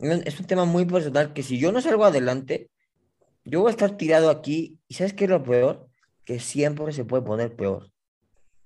[0.00, 2.70] Es un tema muy personal que si yo no salgo adelante,
[3.44, 5.90] yo voy a estar tirado aquí y ¿sabes qué es lo peor?
[6.24, 7.90] Que siempre se puede poner peor.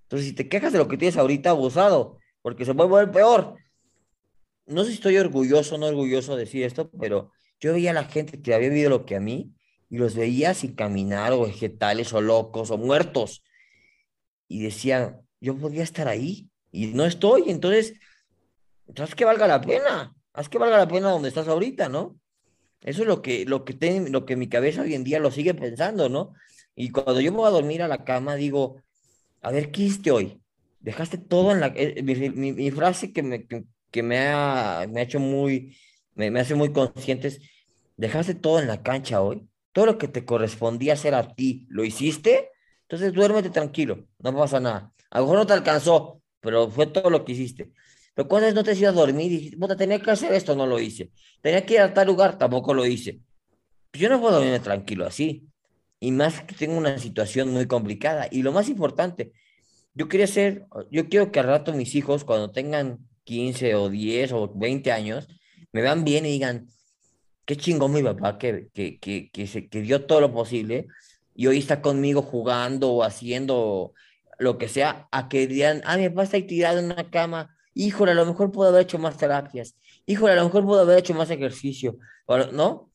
[0.04, 3.56] Entonces, si te quejas de lo que tienes ahorita, abusado, porque se puede poner peor.
[4.66, 7.94] No sé si estoy orgulloso o no orgulloso de decir esto, pero yo veía a
[7.94, 9.56] la gente que había vivido lo que a mí
[9.90, 13.42] y los veía sin caminar o vegetales o locos o muertos
[14.52, 17.94] y decía, yo podía estar ahí y no estoy, entonces,
[18.96, 22.18] haz que valga la pena, haz que valga la pena donde estás ahorita, ¿no?
[22.80, 25.30] Eso es lo que, lo que, ten, lo que mi cabeza hoy en día lo
[25.30, 26.34] sigue pensando, ¿no?
[26.74, 28.82] Y cuando yo me voy a dormir a la cama, digo,
[29.40, 30.40] a ver, ¿qué hiciste hoy?
[30.80, 31.72] Dejaste todo en la...
[31.76, 35.76] Eh, mi, mi, frase que me, que, me, ha, me ha hecho muy,
[36.14, 37.38] me, me hace muy consciente
[37.96, 41.84] dejaste todo en la cancha hoy, todo lo que te correspondía hacer a ti, ¿lo
[41.84, 42.50] hiciste?
[42.92, 44.92] Entonces duérmete tranquilo, no pasa nada.
[45.08, 47.72] A lo mejor no te alcanzó, pero fue todo lo que hiciste.
[48.12, 50.78] Pero cuando no te has a dormir y dijiste, tenía que hacer esto, no lo
[50.78, 51.10] hice.
[51.40, 53.20] Tenía que ir a tal lugar, tampoco lo hice.
[53.94, 55.48] Yo no puedo dormir tranquilo así.
[56.00, 58.28] Y más que tengo una situación muy complicada.
[58.30, 59.32] Y lo más importante,
[59.94, 64.32] yo quería ser, yo quiero que al rato mis hijos, cuando tengan 15 o 10
[64.32, 65.28] o 20 años,
[65.72, 66.68] me vean bien y digan,
[67.46, 70.88] qué chingón mi papá que, que, que, que, se, que dio todo lo posible
[71.42, 73.94] y hoy está conmigo jugando o haciendo
[74.38, 77.56] lo que sea, a que digan, ah, mi papá está ahí tirado en una cama,
[77.74, 79.74] híjole, a lo mejor puedo haber hecho más terapias,
[80.06, 81.98] híjole, a lo mejor puedo haber hecho más ejercicio,
[82.52, 82.92] ¿no?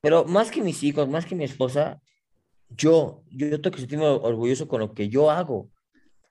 [0.00, 2.00] Pero más que mis hijos, más que mi esposa,
[2.68, 5.56] yo, yo, yo tengo que sentirme orgulloso con lo que yo hago.
[5.56, 5.70] O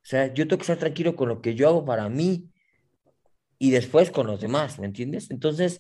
[0.05, 2.49] sea, yo tengo que estar tranquilo con lo que yo hago para mí
[3.57, 5.31] y después con los demás, ¿me entiendes?
[5.31, 5.79] Entonces,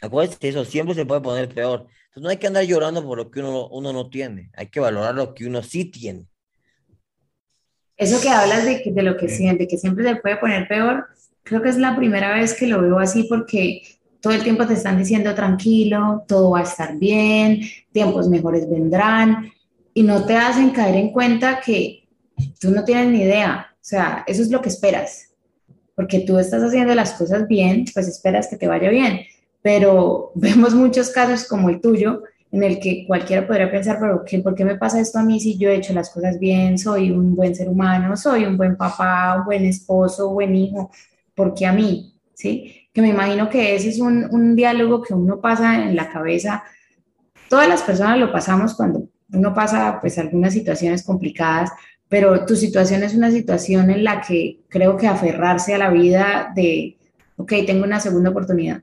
[0.00, 1.88] acuérdense eso, siempre se puede poner peor.
[2.12, 4.80] Entonces, no hay que andar llorando por lo que uno, uno no tiene, hay que
[4.80, 6.26] valorar lo que uno sí tiene.
[7.96, 11.06] Eso que hablas de, de lo que siente, que siempre se puede poner peor,
[11.42, 13.80] creo que es la primera vez que lo veo así porque
[14.20, 19.50] todo el tiempo te están diciendo tranquilo, todo va a estar bien, tiempos mejores vendrán
[19.94, 22.06] y no te hacen caer en cuenta que
[22.60, 25.30] tú no tienes ni idea, o sea, eso es lo que esperas,
[25.94, 29.20] porque tú estás haciendo las cosas bien, pues esperas que te vaya bien,
[29.62, 34.40] pero vemos muchos casos como el tuyo en el que cualquiera podría pensar, pero ¿qué,
[34.40, 37.10] ¿por qué me pasa esto a mí si yo he hecho las cosas bien, soy
[37.10, 40.90] un buen ser humano, soy un buen papá, un buen esposo, buen hijo?
[41.34, 42.14] ¿Por qué a mí?
[42.34, 42.88] ¿Sí?
[42.92, 46.62] Que me imagino que ese es un, un diálogo que uno pasa en la cabeza.
[47.48, 51.70] Todas las personas lo pasamos cuando uno pasa pues algunas situaciones complicadas,
[52.06, 56.52] pero tu situación es una situación en la que creo que aferrarse a la vida
[56.54, 56.98] de,
[57.36, 58.82] ok, tengo una segunda oportunidad.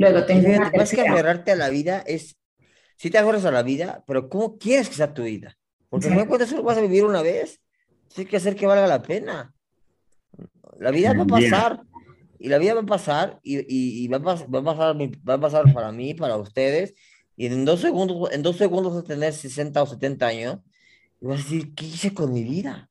[0.00, 2.36] Luego tengo una Más que aferrarte a la vida es
[2.96, 5.56] si te agarras a la vida, pero ¿cómo quieres que sea tu vida?
[5.90, 7.60] Porque no cuenta solo vas a vivir una vez.
[8.08, 9.54] Tienes que hacer que valga la pena.
[10.78, 11.82] La vida va a pasar.
[12.38, 16.14] Y la vida va a pasar y, va, a pasar, va a pasar para mí,
[16.14, 16.94] para ustedes.
[17.36, 20.58] Y en dos segundos, en dos segundos vas a tener 60 o 70 años.
[21.20, 22.88] Y vas a decir, ¿qué hice con mi vida?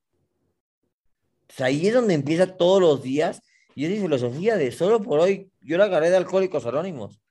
[1.57, 3.41] ahí es donde empieza todos los días.
[3.79, 5.53] Y es mi filosofía de solo por hoy.
[5.61, 7.21] Yo la agarré de Alcohólicos Anónimos.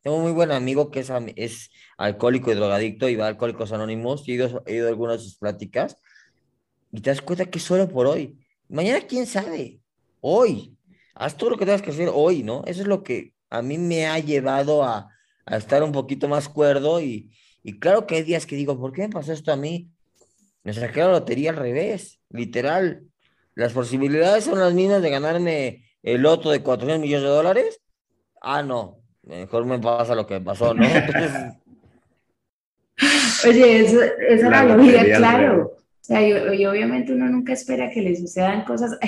[0.00, 3.70] Tengo un muy buen amigo que es, es alcohólico y drogadicto y va a Alcohólicos
[3.70, 4.26] Anónimos.
[4.26, 5.96] He ido, he ido a algunas de sus pláticas
[6.90, 8.36] y te das cuenta que solo por hoy.
[8.68, 9.78] Mañana, quién sabe.
[10.20, 10.76] Hoy.
[11.14, 12.64] Haz todo lo que tengas que hacer hoy, ¿no?
[12.66, 15.08] Eso es lo que a mí me ha llevado a,
[15.46, 17.00] a estar un poquito más cuerdo.
[17.00, 17.30] Y,
[17.62, 19.88] y claro que hay días que digo, ¿por qué me pasó esto a mí?
[20.64, 23.04] Me saqué la lotería al revés, literal.
[23.54, 27.80] Las posibilidades son las mismas de ganarme el loto de 4 mil millones de dólares.
[28.40, 30.84] Ah, no, mejor me pasa lo que pasó, ¿no?
[33.46, 35.72] Oye, eso, esa la analogía, claro.
[36.02, 38.98] O sea, y, obviamente uno nunca espera que le sucedan cosas.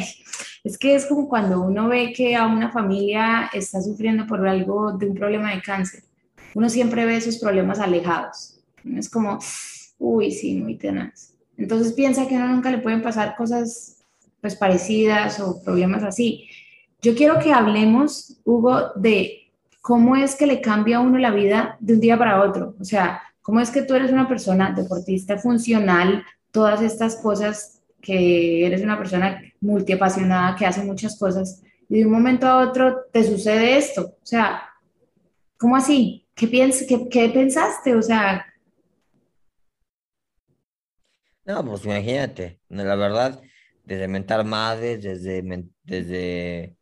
[0.65, 4.93] es que es como cuando uno ve que a una familia está sufriendo por algo
[4.93, 6.05] de un problema de cáncer.
[6.55, 8.61] Uno siempre ve esos problemas alejados.
[8.97, 9.41] es como,
[9.99, 11.35] uy, sí, muy tenaz.
[11.57, 13.99] Entonces piensa que a uno nunca le pueden pasar cosas
[14.41, 16.49] pues parecidas o problemas así.
[17.05, 21.77] Yo quiero que hablemos, Hugo, de ¿cómo es que le cambia a uno la vida
[21.79, 22.77] de un día para otro?
[22.81, 28.65] O sea, ¿cómo es que tú eres una persona deportista funcional, todas estas cosas, que
[28.65, 33.23] eres una persona multiapasionada, que hace muchas cosas, y de un momento a otro te
[33.23, 34.17] sucede esto?
[34.23, 34.63] O sea,
[35.59, 36.27] ¿cómo así?
[36.35, 37.95] ¿Qué, piens qué, qué pensaste?
[37.95, 38.47] O sea...
[41.45, 43.43] No, pues imagínate, la verdad,
[43.85, 46.79] desde mentar madres, desde, desde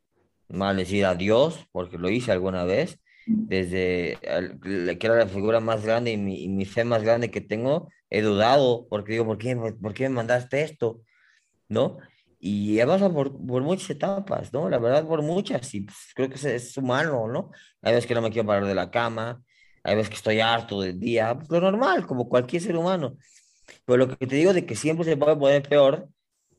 [0.53, 6.13] maldecir a Dios, porque lo hice alguna vez, desde que era la figura más grande
[6.13, 10.09] y mi, fe más grande que tengo, he dudado, porque digo, ¿por qué, por qué
[10.09, 11.03] me mandaste esto?
[11.69, 11.99] ¿No?
[12.39, 14.69] Y he pasado por, por, muchas etapas, ¿no?
[14.69, 17.53] La verdad, por muchas, y pues, creo que es, humano, ¿no?
[17.83, 19.43] Hay veces que no me quiero parar de la cama,
[19.85, 23.17] hay veces que estoy harto del día, pues lo normal, como cualquier ser humano.
[23.87, 26.09] Pero lo que te digo de que siempre se puede poner peor,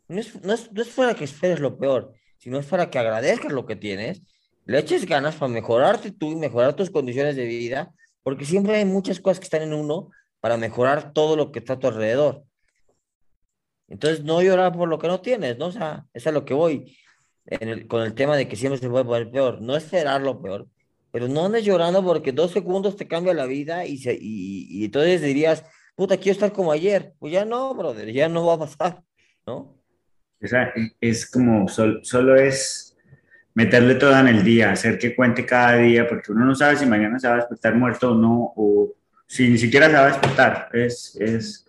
[0.07, 2.13] no es, no es, no es para que esperes lo peor,
[2.43, 4.21] sino es para que agradezcas lo que tienes,
[4.65, 8.83] le eches ganas para mejorarte tú y mejorar tus condiciones de vida, porque siempre hay
[8.83, 10.09] muchas cosas que están en uno
[10.41, 12.43] para mejorar todo lo que está a tu alrededor.
[13.87, 15.67] Entonces, no llorar por lo que no tienes, ¿no?
[15.67, 16.97] O sea, es a lo que voy
[17.87, 19.61] con el tema de que siempre se puede poner peor.
[19.61, 20.67] No esperar lo peor,
[21.11, 25.63] pero no andes llorando porque dos segundos te cambia la vida y, y entonces dirías,
[25.95, 27.13] puta, quiero estar como ayer.
[27.19, 29.01] Pues ya no, brother, ya no va a pasar,
[29.47, 29.81] ¿no?
[30.43, 32.97] O sea, es como, solo es
[33.53, 36.85] meterle todo en el día, hacer que cuente cada día, porque uno no sabe si
[36.85, 38.93] mañana se va a despertar muerto o no, o
[39.25, 40.69] si ni siquiera se va a despertar.
[40.73, 41.65] Es, es,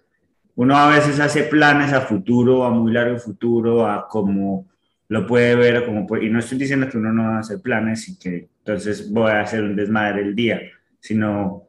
[0.56, 4.66] uno a veces hace planes a futuro, a muy largo futuro, a cómo
[5.08, 8.08] lo puede ver, como y no estoy diciendo que uno no va a hacer planes
[8.08, 10.60] y que entonces voy a hacer un desmadre el día,
[10.98, 11.68] sino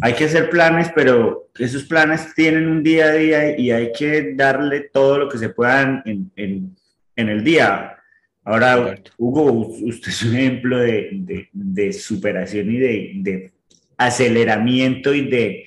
[0.00, 4.34] hay que hacer planes, pero esos planes tienen un día a día y hay que
[4.34, 6.76] darle todo lo que se pueda en, en,
[7.16, 7.96] en el día.
[8.44, 13.52] Ahora, Hugo, usted es un ejemplo de, de, de superación y de, de,
[13.96, 15.66] aceleramiento y de,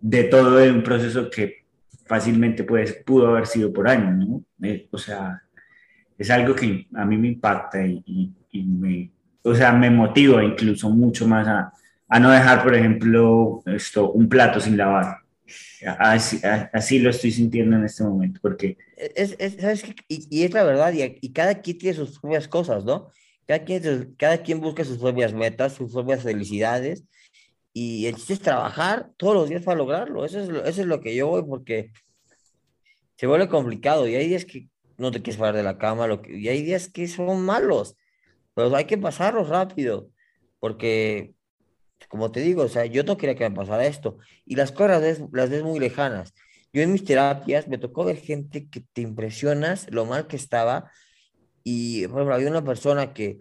[0.00, 1.64] de todo de un proceso que
[2.06, 4.42] fácilmente puede, pudo haber sido por años, ¿no?
[4.66, 5.42] Eh, o sea,
[6.16, 9.10] es algo que a mí me impacta y, y me,
[9.42, 11.72] o sea, me motiva incluso mucho más a,
[12.10, 15.18] a no dejar, por ejemplo, esto, un plato sin lavar.
[15.98, 16.40] Así,
[16.72, 18.76] así, lo estoy sintiendo en este momento, porque...
[18.96, 22.48] Es, es ¿sabes y, y, es la verdad, y, y, cada quien tiene sus propias
[22.48, 23.10] cosas, ¿no?
[23.46, 27.04] Cada quien, cada quien busca sus propias metas, sus propias felicidades,
[27.72, 30.24] y el es trabajar todos los días para lograrlo.
[30.24, 31.92] Eso es, lo, eso es lo que yo voy, porque
[33.16, 36.22] se vuelve complicado, y hay días que no te quieres parar de la cama, lo
[36.22, 37.96] que, y hay días que son malos,
[38.54, 40.10] pero hay que pasarlos rápido,
[40.58, 41.34] porque
[42.10, 44.18] como te digo, o sea, yo no quería que me pasara esto.
[44.44, 46.34] Y las cosas las ves, las ves muy lejanas.
[46.72, 50.90] Yo en mis terapias me tocó ver gente que te impresionas lo mal que estaba.
[51.62, 53.38] Y, por ejemplo, había una persona que,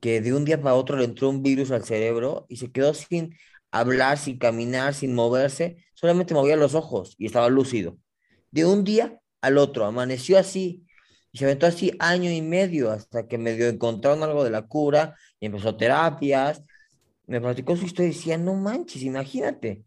[0.00, 2.94] que de un día para otro le entró un virus al cerebro y se quedó
[2.94, 3.36] sin
[3.72, 7.98] hablar, sin caminar, sin moverse, solamente movía los ojos y estaba lúcido.
[8.52, 10.86] De un día al otro, amaneció así
[11.32, 15.16] y se aventó así año y medio hasta que medio encontraron algo de la cura
[15.40, 16.62] y empezó terapias
[17.30, 19.84] me platicó su historia y decía, no manches, imagínate.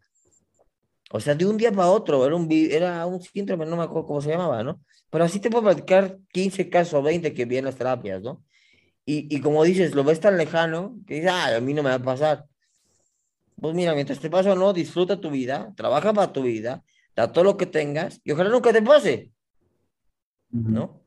[1.11, 4.07] O sea, de un día para otro, era un, era un síndrome, no me acuerdo
[4.07, 4.81] cómo se llamaba, ¿no?
[5.09, 8.41] Pero así te puedo platicar 15 casos o 20 que vienen las terapias, ¿no?
[9.05, 11.89] Y, y como dices, lo ves tan lejano que dices, ah, a mí no me
[11.89, 12.45] va a pasar.
[13.59, 16.81] Pues mira, mientras te pasa o no, disfruta tu vida, trabaja para tu vida,
[17.13, 19.31] da todo lo que tengas y ojalá nunca te pase,
[20.49, 21.01] ¿no?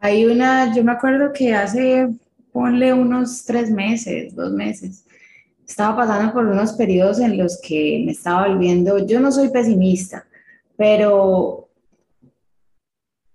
[0.00, 2.08] Hay una, yo me acuerdo que hace,
[2.52, 5.04] ponle unos tres meses, dos meses,
[5.68, 10.26] estaba pasando por unos periodos en los que me estaba volviendo, yo no soy pesimista,
[10.76, 11.68] pero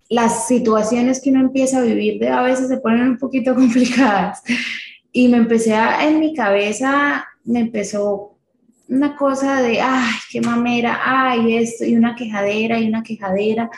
[0.10, 4.42] las situaciones que uno empieza a vivir a veces se ponen un poquito complicadas.
[5.12, 8.36] Y me empecé a, en mi cabeza, me empezó
[8.90, 13.70] una cosa de, ay, qué mamera, ay, esto, y una quejadera, y una quejadera.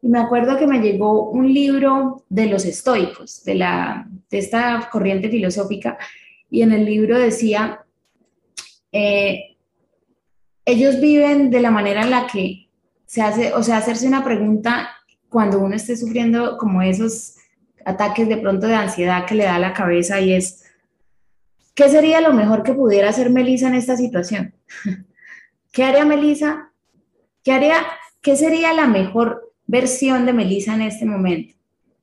[0.00, 4.88] Y me acuerdo que me llegó un libro de los estoicos, de, la, de esta
[4.90, 5.98] corriente filosófica,
[6.48, 7.83] y en el libro decía
[8.94, 9.56] eh,
[10.64, 12.68] ellos viven de la manera en la que
[13.06, 14.88] se hace, o sea, hacerse una pregunta
[15.28, 17.34] cuando uno esté sufriendo como esos
[17.84, 20.64] ataques de pronto de ansiedad que le da a la cabeza y es,
[21.74, 24.54] ¿qué sería lo mejor que pudiera hacer Melissa en esta situación?
[25.72, 26.70] ¿Qué haría Melissa?
[27.42, 27.78] ¿Qué haría?
[28.22, 31.54] ¿Qué sería la mejor versión de Melissa en este momento?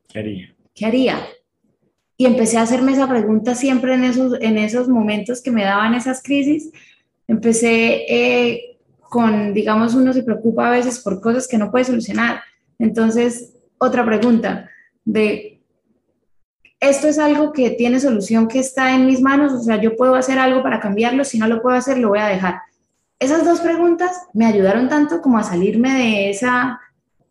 [0.09, 0.55] ¿Qué haría?
[0.75, 1.19] ¿Qué haría?
[2.21, 5.95] Y empecé a hacerme esa pregunta siempre en esos, en esos momentos que me daban
[5.95, 6.69] esas crisis.
[7.27, 12.41] Empecé eh, con, digamos, uno se preocupa a veces por cosas que no puede solucionar.
[12.77, 14.69] Entonces, otra pregunta
[15.03, 15.63] de,
[16.79, 19.53] ¿esto es algo que tiene solución que está en mis manos?
[19.53, 22.19] O sea, yo puedo hacer algo para cambiarlo, si no lo puedo hacer, lo voy
[22.19, 22.61] a dejar.
[23.17, 26.79] Esas dos preguntas me ayudaron tanto como a salirme de esa,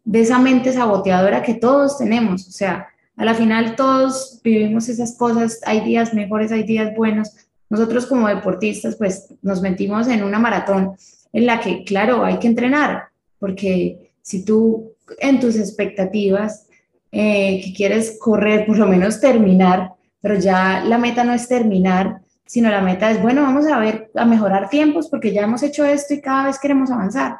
[0.02, 2.48] de esa mente saboteadora que todos tenemos.
[2.48, 2.88] O sea,
[3.20, 7.30] a la final todos vivimos esas cosas, hay días mejores, hay días buenos.
[7.68, 10.96] Nosotros como deportistas pues nos metimos en una maratón
[11.34, 13.08] en la que, claro, hay que entrenar,
[13.38, 16.66] porque si tú en tus expectativas
[17.12, 19.92] eh, que quieres correr, por lo menos terminar,
[20.22, 24.10] pero ya la meta no es terminar, sino la meta es, bueno, vamos a ver,
[24.14, 27.36] a mejorar tiempos porque ya hemos hecho esto y cada vez queremos avanzar.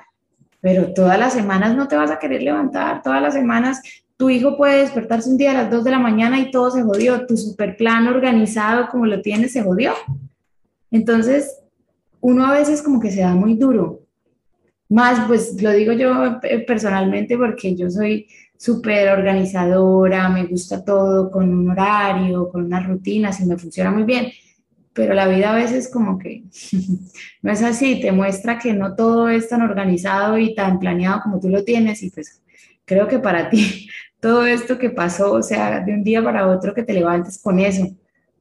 [0.60, 3.80] Pero todas las semanas no te vas a querer levantar, todas las semanas
[4.20, 6.82] tu hijo puede despertarse un día a las 2 de la mañana y todo se
[6.82, 7.24] jodió.
[7.24, 9.94] Tu super plan organizado como lo tienes se jodió.
[10.90, 11.60] Entonces,
[12.20, 14.00] uno a veces como que se da muy duro.
[14.90, 18.26] Más, pues lo digo yo eh, personalmente porque yo soy
[18.58, 24.02] súper organizadora, me gusta todo con un horario, con unas rutinas y me funciona muy
[24.02, 24.30] bien.
[24.92, 26.44] Pero la vida a veces como que
[27.42, 31.40] no es así, te muestra que no todo es tan organizado y tan planeado como
[31.40, 32.42] tú lo tienes y pues
[32.84, 33.88] creo que para ti
[34.20, 37.58] todo esto que pasó, o sea, de un día para otro que te levantes con
[37.58, 37.88] eso,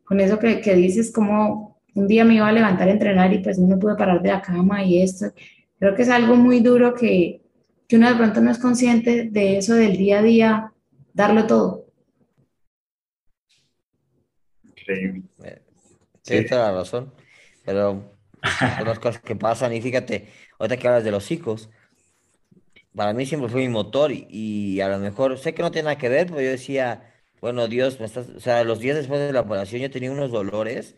[0.03, 3.39] con eso que, que dices, ¿cómo, un día me iba a levantar a entrenar y
[3.39, 5.34] pues no me pude parar de la cama y esto.
[5.80, 7.41] Creo que es algo muy duro que,
[7.88, 10.73] que uno de pronto no es consciente de eso del día a día,
[11.13, 11.86] darlo todo.
[14.63, 15.23] Increíble.
[16.21, 17.13] Tienes toda la razón,
[17.65, 18.15] pero
[18.77, 20.27] son las cosas que pasan y fíjate,
[20.59, 21.69] ahorita que hablas de los hijos,
[22.95, 25.97] para mí siempre fue mi motor y, a lo mejor sé que no tiene nada
[25.97, 29.33] que ver, pero yo decía, bueno, Dios, me estás, o sea, los días después de
[29.33, 30.95] la operación yo tenía unos dolores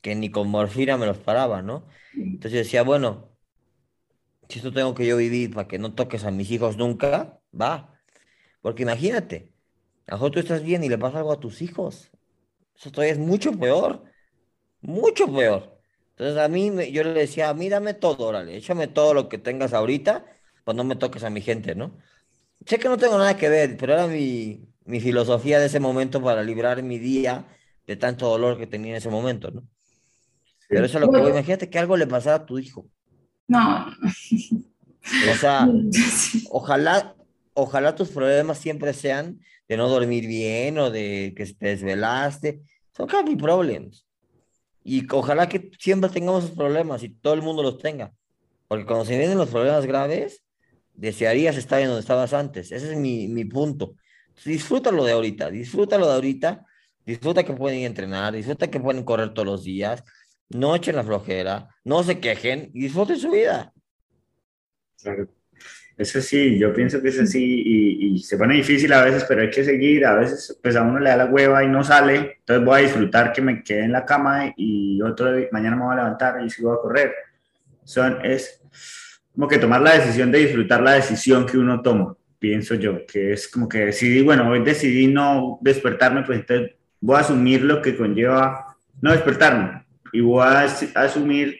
[0.00, 1.86] que ni con morfina me los paraba, ¿no?
[2.14, 3.30] Entonces yo decía, bueno,
[4.48, 7.98] si esto tengo que yo vivir para que no toques a mis hijos nunca, va.
[8.60, 9.52] Porque imagínate,
[10.06, 12.10] a lo mejor tú estás bien y le pasa algo a tus hijos.
[12.76, 14.04] Eso todavía es mucho peor,
[14.80, 15.80] mucho peor.
[16.10, 19.38] Entonces a mí, yo le decía, a mí dame todo, órale, échame todo lo que
[19.38, 20.26] tengas ahorita,
[20.64, 21.96] pues no me toques a mi gente, ¿no?
[22.66, 26.22] Sé que no tengo nada que ver, pero era mi, mi filosofía de ese momento
[26.22, 27.46] para librar mi día
[27.86, 29.62] de tanto dolor que tenía en ese momento, ¿no?
[30.68, 32.86] Pero eso es lo que imagínate que algo le pasara a tu hijo.
[33.46, 33.86] No.
[35.30, 35.68] O sea,
[36.50, 37.14] ojalá,
[37.52, 42.62] ojalá tus problemas siempre sean de no dormir bien o de que te desvelaste.
[42.96, 44.06] Son happy problems.
[44.82, 48.12] Y ojalá que siempre tengamos esos problemas y todo el mundo los tenga.
[48.68, 50.43] Porque cuando se vienen los problemas graves,
[50.94, 52.72] desearías estar en donde estabas antes.
[52.72, 53.96] Ese es mi, mi punto.
[54.44, 56.64] disfrútalo de ahorita, disfrútalo de ahorita,
[57.04, 60.04] disfruta que pueden entrenar, disfruta que pueden correr todos los días,
[60.48, 63.72] no echen la flojera, no se quejen y disfruten su vida.
[65.00, 65.28] Claro.
[65.96, 69.50] Eso sí, yo pienso que es así y, se pone difícil a veces, pero hay
[69.50, 70.04] que seguir.
[70.04, 72.38] A veces, pues a uno le da la hueva y no sale.
[72.38, 75.92] Entonces voy a disfrutar que me quede en la cama y otro mañana me voy
[75.92, 77.14] a levantar y sigo a correr.
[77.84, 78.60] Son, es
[79.34, 83.32] como que tomar la decisión de disfrutar la decisión que uno toma, pienso yo, que
[83.32, 87.82] es como que decidí, bueno, hoy decidí no despertarme, pues entonces voy a asumir lo
[87.82, 90.60] que conlleva no despertarme y voy a
[90.94, 91.58] asumir,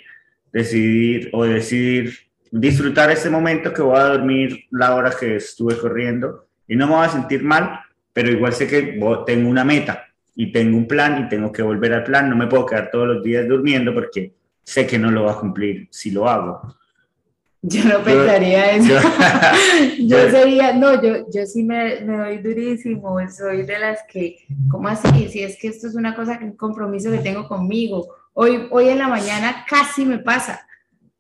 [0.52, 2.14] decidir o decidir
[2.50, 6.94] disfrutar ese momento que voy a dormir la hora que estuve corriendo y no me
[6.94, 7.80] voy a sentir mal,
[8.12, 10.06] pero igual sé que tengo una meta
[10.36, 13.08] y tengo un plan y tengo que volver al plan, no me puedo quedar todos
[13.08, 16.76] los días durmiendo porque sé que no lo va a cumplir si lo hago.
[17.66, 18.94] Yo no pensaría eso.
[20.00, 24.36] Yo, sería, no, yo, yo sí me, me, doy durísimo, soy de las que,
[24.70, 25.30] ¿cómo así?
[25.30, 28.14] Si es que esto es una cosa, un compromiso que tengo conmigo.
[28.34, 30.66] Hoy, hoy en la mañana casi me pasa,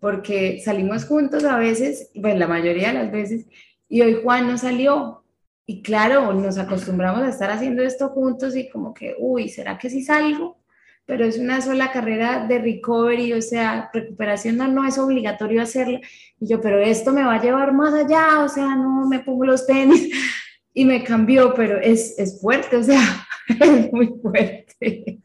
[0.00, 3.46] porque salimos juntos a veces, pues la mayoría de las veces,
[3.88, 5.24] y hoy Juan no salió.
[5.64, 9.88] Y claro, nos acostumbramos a estar haciendo esto juntos y como que, uy, ¿será que
[9.88, 10.58] sí salgo?
[11.06, 16.00] Pero es una sola carrera de recovery, o sea, recuperación no, no es obligatorio hacerla.
[16.40, 19.44] Y yo, pero esto me va a llevar más allá, o sea, no me pongo
[19.44, 20.10] los tenis
[20.72, 23.00] y me cambió, pero es, es fuerte, o sea,
[23.48, 25.20] es muy fuerte.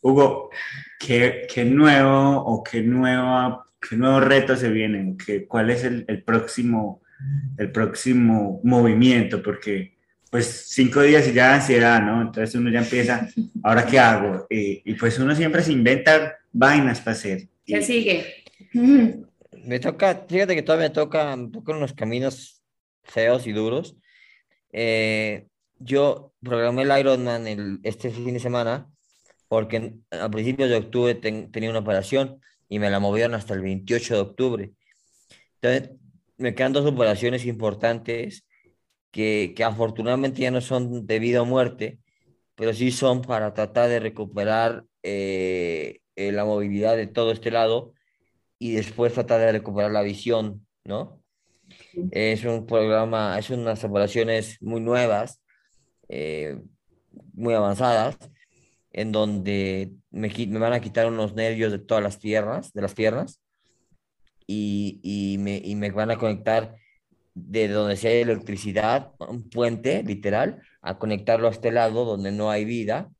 [0.00, 0.50] Hugo,
[0.98, 5.16] ¿qué, qué nuevo o qué, nueva, qué nuevo reto se viene?
[5.24, 7.02] ¿Qué, ¿Cuál es el, el, próximo,
[7.58, 9.42] el próximo movimiento?
[9.42, 9.93] Porque
[10.34, 12.20] pues cinco días y ya ansiedad, ¿no?
[12.20, 13.28] Entonces uno ya empieza,
[13.62, 14.48] ¿ahora qué hago?
[14.50, 17.46] Y, pues uno siempre se inventa vainas para hacer.
[17.64, 18.42] ¿Qué sigue?
[18.72, 22.64] Me toca, fíjate que todavía me toca, me tocan unos caminos
[23.04, 23.94] feos y duros.
[24.72, 25.46] Eh,
[25.78, 28.88] yo programé el Ironman el, este fin de semana
[29.46, 34.14] porque a principios de octubre tenía una operación y me la movieron hasta el 28
[34.14, 34.72] de octubre.
[35.60, 35.96] Entonces,
[36.38, 38.44] me quedan dos operaciones importantes
[39.14, 42.00] que, afortunadamente ya no son de vida o muerte,
[42.56, 47.92] pero sí son para tratar de recuperar eh, eh, la movilidad de todo este lado
[48.58, 51.22] y después tratar de recuperar la visión, ¿no?
[52.10, 55.40] Es un programa, es unas operaciones muy nuevas,
[56.08, 56.58] eh,
[57.34, 58.18] muy avanzadas,
[58.90, 62.94] en donde me, me, van a quitar unos nervios de todas las piernas, de las
[62.94, 63.40] piernas,
[64.44, 66.74] y, y, me, y me van a conectar
[67.34, 72.50] de donde si hay electricidad, un puente literal, a conectarlo a este lado donde no
[72.50, 73.10] hay vida,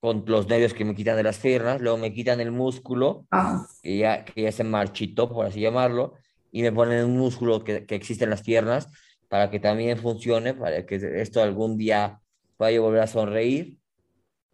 [0.00, 3.66] con los nervios que me quitan de las piernas, luego me quitan el músculo, ah.
[3.82, 6.14] que, ya, que ya se marchitó, por así llamarlo,
[6.50, 8.88] y me ponen un músculo que, que existe en las piernas
[9.28, 12.20] para que también funcione, para que esto algún día
[12.58, 13.78] vaya a volver a sonreír.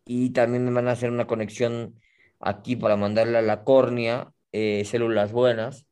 [0.05, 2.01] Y también me van a hacer una conexión
[2.41, 5.87] aquí para mandarle a la córnea eh, células buenas.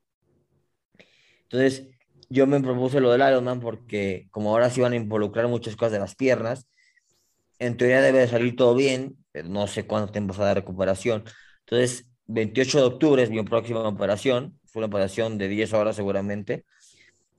[1.43, 1.89] Entonces,
[2.31, 5.93] yo me propuse lo del Ironman porque como ahora sí van a involucrar muchas cosas
[5.93, 6.67] de las piernas,
[7.59, 11.25] en teoría debe de salir todo bien, pero no sé cuánto tiempo va de recuperación.
[11.61, 16.65] Entonces, 28 de octubre es mi próxima operación, fue una operación de 10 horas seguramente,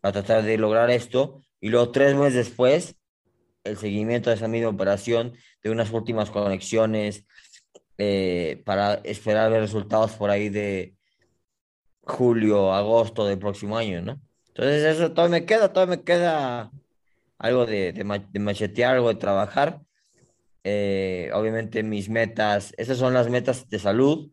[0.03, 2.95] a tratar de lograr esto, y luego tres meses después,
[3.63, 5.33] el seguimiento de esa misma operación,
[5.63, 7.25] de unas últimas conexiones,
[7.97, 10.95] eh, para esperar ver resultados por ahí de
[12.01, 14.21] julio, agosto del próximo año, ¿no?
[14.53, 16.71] Entonces eso todo me queda, todo me queda
[17.37, 19.81] algo de, de, machetear, algo de trabajar.
[20.63, 24.29] Eh, obviamente mis metas, esas son las metas de salud.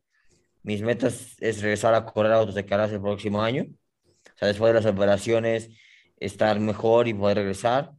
[0.63, 3.67] Mis metas es regresar a correr autos de carreras el próximo año.
[3.69, 5.71] O sea, después de las operaciones,
[6.17, 7.93] estar mejor y poder regresar.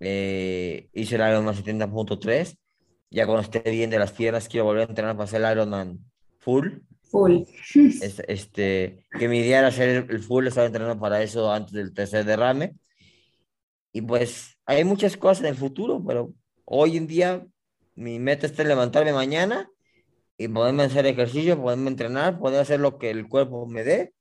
[0.00, 2.56] Eh, hice el Ironman 70.3.
[3.10, 5.98] Ya cuando esté bien de las piernas, quiero volver a entrenar para hacer el Ironman
[6.38, 6.78] full.
[7.10, 7.42] Full.
[8.28, 12.24] este, que mi idea era hacer el full, estaba entrenando para eso antes del tercer
[12.24, 12.74] derrame.
[13.92, 16.32] Y pues hay muchas cosas en el futuro, pero
[16.64, 17.44] hoy en día
[17.96, 19.68] mi meta está levantarme mañana
[20.38, 24.14] y poderme hacer ejercicio, poderme entrenar, poder hacer lo que el cuerpo me dé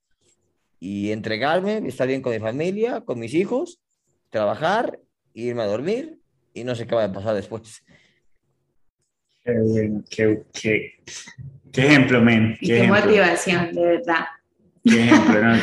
[0.80, 3.80] y entregarme, estar bien con mi familia, con mis hijos,
[4.30, 5.00] trabajar,
[5.34, 6.20] irme a dormir
[6.54, 7.84] y no sé qué va a pasar después.
[9.44, 10.94] Qué bueno, qué, qué,
[11.72, 12.58] qué ejemplo, men.
[12.60, 14.26] Qué, motivación, de verdad.
[14.84, 15.58] Qué ejemplo, ¿no?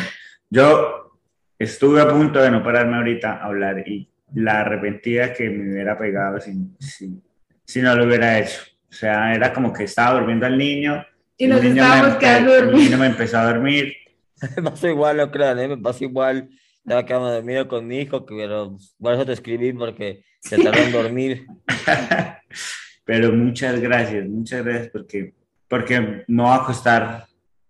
[0.50, 1.18] Yo
[1.58, 5.96] estuve a punto de no pararme ahorita a hablar y la arrepentida que me hubiera
[5.96, 7.22] pegado si, si,
[7.64, 8.62] si no lo hubiera hecho.
[8.90, 11.04] O sea, era como que estaba durmiendo al niño.
[11.36, 12.80] Y nos estábamos quedando dormidos.
[12.80, 13.92] El niño me empezó a dormir
[14.56, 15.68] me pasó igual, no crean, ¿eh?
[15.68, 16.48] me pasó igual.
[16.78, 20.92] Estaba quedando dormido con mi hijo, pero por eso te escribí, porque se tardó en
[20.92, 21.46] dormir.
[23.04, 25.34] pero muchas gracias, muchas gracias, porque,
[25.68, 27.26] porque me voy a acostar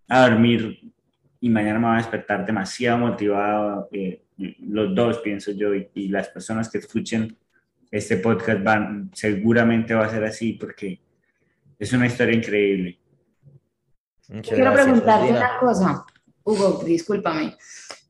[0.09, 0.93] a dormir
[1.41, 3.89] y mañana me voy a despertar demasiado motivado.
[3.93, 4.23] Eh,
[4.61, 7.37] los dos, pienso yo, y, y, las personas que escuchen
[7.91, 11.01] este podcast van, seguramente va a ser así, porque
[11.79, 12.99] es una historia increíble.
[14.29, 16.05] Muchas Quiero preguntarte una cosa.
[16.45, 17.57] Hugo, discúlpame,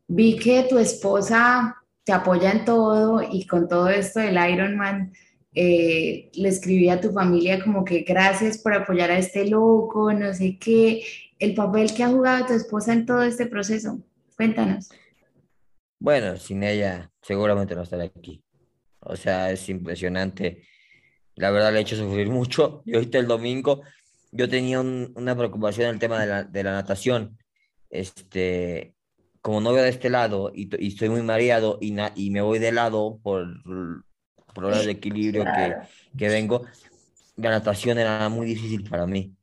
[0.09, 5.13] vi que tu esposa te apoya en todo y con todo esto del Ironman,
[5.57, 10.33] eh, le escribí a tu familia como que gracias por apoyar a este loco, no
[10.35, 11.03] sé qué,
[11.39, 13.99] el papel que ha jugado tu esposa en todo este proceso.
[14.37, 14.91] Cuéntanos.
[15.99, 18.45] Bueno, sin ella seguramente no estaría aquí.
[19.01, 20.63] O sea, es impresionante.
[21.35, 22.83] La verdad le he hecho sufrir mucho.
[22.85, 23.83] Y ahorita el domingo
[24.31, 27.39] yo tenía una preocupación en el tema de la, de la natación
[27.91, 28.95] este,
[29.41, 32.59] como no veo de este lado y, y estoy muy mareado y, y, me voy
[32.59, 33.47] de lado por
[34.57, 35.77] problemas de equilibrio que,
[36.19, 36.65] que vengo,
[37.37, 39.37] la natación era muy difícil para mí.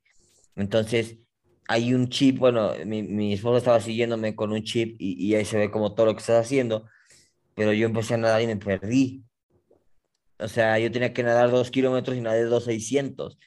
[0.56, 1.16] Entonces,
[1.68, 5.44] hay un chip, bueno, mi, mi esposa estaba siguiéndome con un chip y, y, ahí
[5.44, 6.86] se ve como todo lo que estás haciendo,
[7.54, 9.24] pero yo empecé a nadar y me perdí.
[10.38, 13.38] O sea, yo tenía que nadar dos kilómetros y nadé dos seiscientos,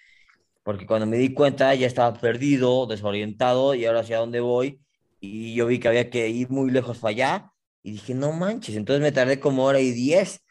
[0.64, 4.82] porque cuando me di cuenta ya estaba perdido, desorientado y ahora hacia dónde voy
[5.20, 7.52] y yo vi que había que ir muy lejos para allá
[7.84, 10.42] y dije, no manches, entonces me tardé como hora y diez,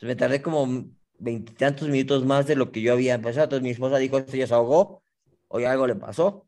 [0.00, 0.86] entonces me tardé como
[1.18, 4.46] veintitantos minutos más de lo que yo había empezado, entonces mi esposa dijo, esto ya
[4.46, 5.02] se ahogó,
[5.48, 6.46] hoy algo le pasó,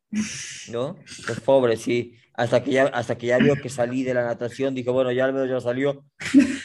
[0.71, 0.97] ¿no?
[1.27, 4.75] Pues pobre, sí, hasta que ya, hasta que ya vio que salí de la natación,
[4.75, 6.07] dijo, bueno, ya al ya salió,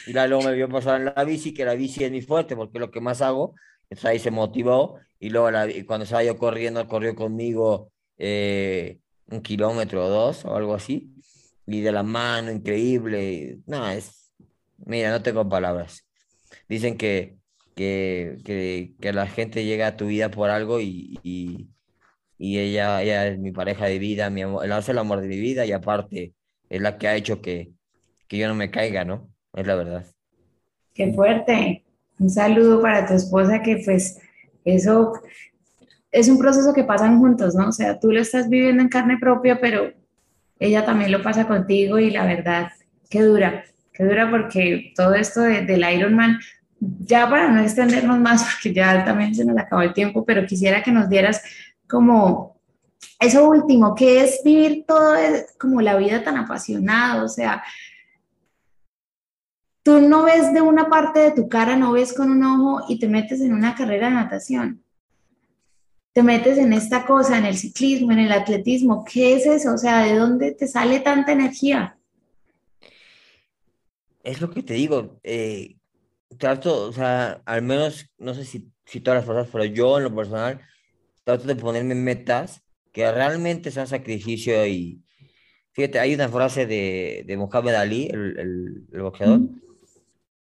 [0.06, 2.78] y luego me vio pasar en la bici, que la bici es mi fuerte, porque
[2.78, 3.54] es lo que más hago,
[3.90, 9.42] entonces ahí se motivó, y luego la, cuando estaba yo corriendo, corrió conmigo, eh, un
[9.42, 11.12] kilómetro o dos o algo así,
[11.66, 13.58] y de la mano, increíble.
[13.66, 14.32] No, es,
[14.78, 16.07] mira, no tengo palabras.
[16.68, 17.38] Dicen que,
[17.74, 21.68] que, que, que la gente llega a tu vida por algo y, y,
[22.38, 25.38] y ella, ella es mi pareja de vida, mi amor, hace el amor de mi
[25.38, 26.34] vida y aparte
[26.68, 27.72] es la que ha hecho que,
[28.28, 29.30] que yo no me caiga, ¿no?
[29.54, 30.06] Es la verdad.
[30.94, 31.84] Qué fuerte.
[32.18, 34.18] Un saludo para tu esposa que pues
[34.64, 35.12] eso
[36.10, 37.68] es un proceso que pasan juntos, ¿no?
[37.68, 39.92] O sea, tú lo estás viviendo en carne propia, pero
[40.58, 42.72] ella también lo pasa contigo y la verdad,
[43.10, 46.38] qué dura, qué dura porque todo esto de, del Ironman,
[46.80, 50.82] ya para no extendernos más, porque ya también se nos acabó el tiempo, pero quisiera
[50.82, 51.42] que nos dieras
[51.88, 52.56] como
[53.20, 55.14] eso último, que es vivir todo
[55.58, 57.62] como la vida tan apasionada, o sea,
[59.82, 62.98] tú no ves de una parte de tu cara, no ves con un ojo y
[62.98, 64.82] te metes en una carrera de natación
[66.18, 69.04] te metes en esta cosa, en el ciclismo, en el atletismo.
[69.04, 69.72] ¿Qué es eso?
[69.72, 71.96] O sea, ¿de dónde te sale tanta energía?
[74.24, 75.20] Es lo que te digo.
[75.22, 75.76] Eh,
[76.38, 80.04] trato, o sea, al menos, no sé si, si todas las personas, pero yo en
[80.04, 80.60] lo personal,
[81.24, 82.62] trato de ponerme metas
[82.92, 85.02] que realmente sean sacrificio y,
[85.72, 89.40] fíjate, hay una frase de, de Mohamed Ali, el, el, boxeador,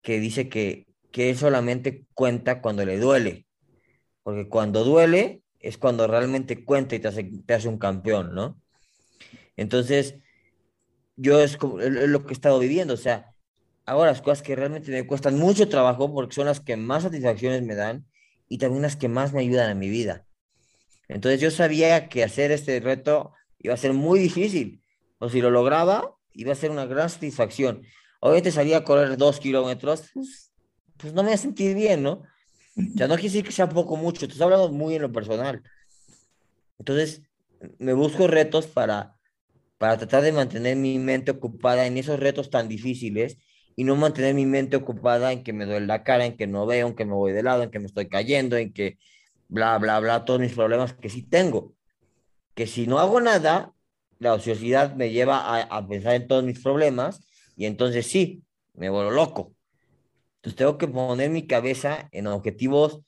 [0.01, 3.47] que dice que, que solamente cuenta cuando le duele,
[4.23, 8.61] porque cuando duele, es cuando realmente cuenta y te hace, te hace un campeón, ¿no?
[9.57, 10.15] Entonces,
[11.15, 13.34] yo es, como, es lo que he estado viviendo, o sea,
[13.85, 17.63] ahora las cosas que realmente me cuestan mucho trabajo porque son las que más satisfacciones
[17.63, 18.05] me dan
[18.47, 20.25] y también las que más me ayudan en mi vida.
[21.07, 24.81] Entonces yo sabía que hacer este reto iba a ser muy difícil,
[25.19, 27.83] o si lo lograba, iba a ser una gran satisfacción.
[28.19, 30.51] Obviamente salía a correr dos kilómetros, pues,
[30.97, 32.23] pues no me iba a sentir bien, ¿no?
[32.75, 35.63] Ya no quiere decir que sea poco mucho, estás hablando muy en lo personal.
[36.77, 37.21] Entonces,
[37.79, 39.15] me busco retos para,
[39.77, 43.37] para tratar de mantener mi mente ocupada en esos retos tan difíciles
[43.75, 46.65] y no mantener mi mente ocupada en que me duele la cara, en que no
[46.65, 48.97] veo, en que me voy de lado, en que me estoy cayendo, en que
[49.47, 51.73] bla, bla, bla, todos mis problemas que sí tengo.
[52.53, 53.73] Que si no hago nada,
[54.19, 57.21] la ociosidad me lleva a, a pensar en todos mis problemas
[57.57, 59.53] y entonces sí, me vuelvo loco.
[60.37, 63.01] Entonces tengo que poner mi cabeza en objetivos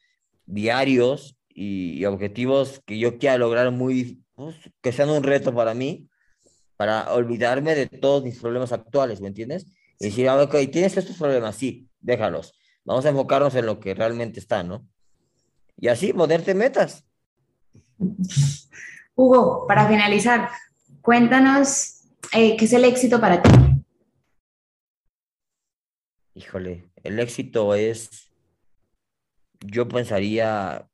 [0.47, 6.07] diarios y, objetivos que yo quiera lograr muy, pues, que sean un reto para mí,
[6.77, 9.65] para olvidarme de todos mis problemas actuales, ¿me entiendes?
[9.99, 12.53] Y decir, ah, ok, tienes estos problemas, sí, déjalos.
[12.85, 14.87] Vamos a enfocarnos en lo que realmente está, ¿no?
[15.77, 17.05] Y así, ponerte metas.
[19.15, 20.49] Hugo, para finalizar,
[21.01, 22.01] cuéntanos
[22.33, 23.49] eh, qué es el éxito para ti.
[26.33, 28.31] Híjole, el éxito es,
[29.59, 30.87] yo pensaría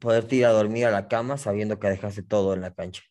[0.00, 3.02] poderte ir a dormir a la cama sabiendo que dejaste todo en la cancha.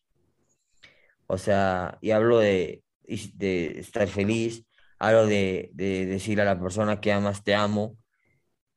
[1.26, 4.66] O sea, y hablo de, de estar feliz,
[5.00, 7.96] hablo de, de decir a la persona que amas, te amo,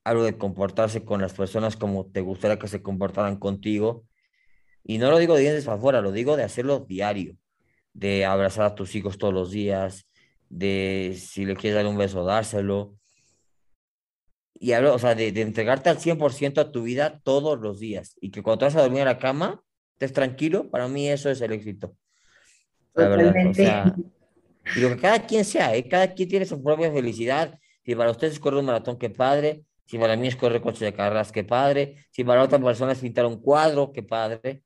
[0.04, 4.06] hablo de comportarse con las personas como te gustaría que se comportaran contigo.
[4.84, 7.38] Y no lo digo de dientes para afuera, lo digo de hacerlo diario,
[7.94, 10.08] de abrazar a tus hijos todos los días,
[10.50, 12.96] de si le quieres dar un beso, dárselo.
[14.54, 18.16] Y hablo, o sea, de, entregarte al 100% a tu vida todos los días.
[18.20, 19.64] Y que cuando te vas a dormir a la cama,
[19.94, 21.96] estés tranquilo, para mí eso es el éxito.
[22.96, 23.96] Verdad, o sea,
[24.76, 25.88] y lo que cada quien sea, ¿eh?
[25.88, 27.60] cada quien tiene su propia felicidad.
[27.86, 29.64] Si para ustedes correr un maratón, qué padre.
[29.86, 32.06] Si para mí es correr coche de carreras, qué padre.
[32.12, 34.64] Si para otra persona es pintar un cuadro, qué padre.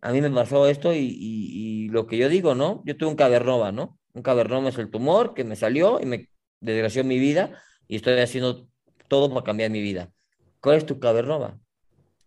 [0.00, 2.82] A mí me pasó esto y, y, lo que yo digo, ¿no?
[2.84, 3.98] Yo tuve un cavernova, ¿no?
[4.14, 6.28] Un cavernoma es el tumor que me salió y me
[6.60, 8.66] desgració mi vida y estoy haciendo
[9.06, 10.12] todo para cambiar mi vida.
[10.60, 11.60] ¿Cuál es tu cavernoma?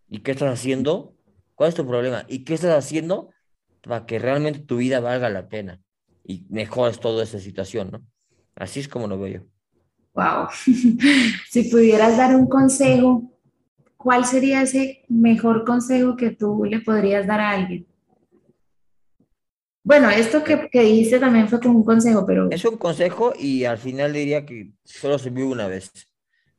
[0.09, 1.15] ¿Y qué estás haciendo?
[1.55, 2.25] ¿Cuál es tu problema?
[2.29, 3.31] ¿Y qué estás haciendo
[3.81, 5.84] para que realmente tu vida valga la pena
[6.27, 8.01] y mejores toda esa situación, ¿no?
[8.55, 9.41] Así es como lo veo yo.
[10.13, 10.47] Wow.
[11.49, 13.31] si pudieras dar un consejo,
[13.97, 17.85] ¿cuál sería ese mejor consejo que tú le podrías dar a alguien?
[19.83, 22.49] Bueno, esto que, que, dijiste también fue como un consejo, pero...
[22.49, 25.91] Es un consejo y al final diría que solo se vive una vez.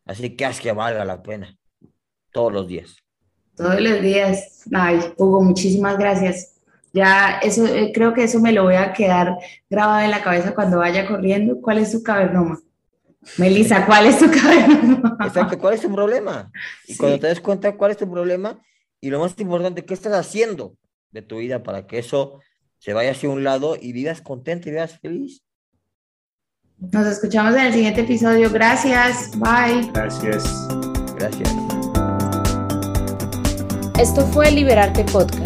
[0.04, 1.58] Así que haz que valga la pena.
[2.30, 2.96] Todos los días.
[3.56, 4.62] Todos los días.
[4.72, 6.55] Ay, Hugo, muchísimas gracias.
[6.96, 9.36] Ya eso, eh, creo que eso me lo voy a quedar
[9.68, 11.60] grabado en la cabeza cuando vaya corriendo.
[11.60, 12.58] ¿Cuál es su cavernoma?
[13.36, 15.18] Melissa, ¿cuál es tu cavernoma?
[15.20, 16.50] Exacto, ¿cuál es tu problema?
[16.88, 18.58] Y cuando te des cuenta cuál es tu problema
[18.98, 20.74] y lo más importante, ¿qué estás haciendo
[21.10, 22.40] de tu vida para que eso
[22.78, 25.42] se vaya hacia un lado y vivas contento y vivas feliz?
[26.78, 28.50] Nos escuchamos en el siguiente episodio.
[28.50, 29.32] Gracias.
[29.38, 29.90] Bye.
[29.92, 30.66] Gracias.
[31.18, 31.54] Gracias.
[33.98, 35.45] Esto fue Liberarte Podcast.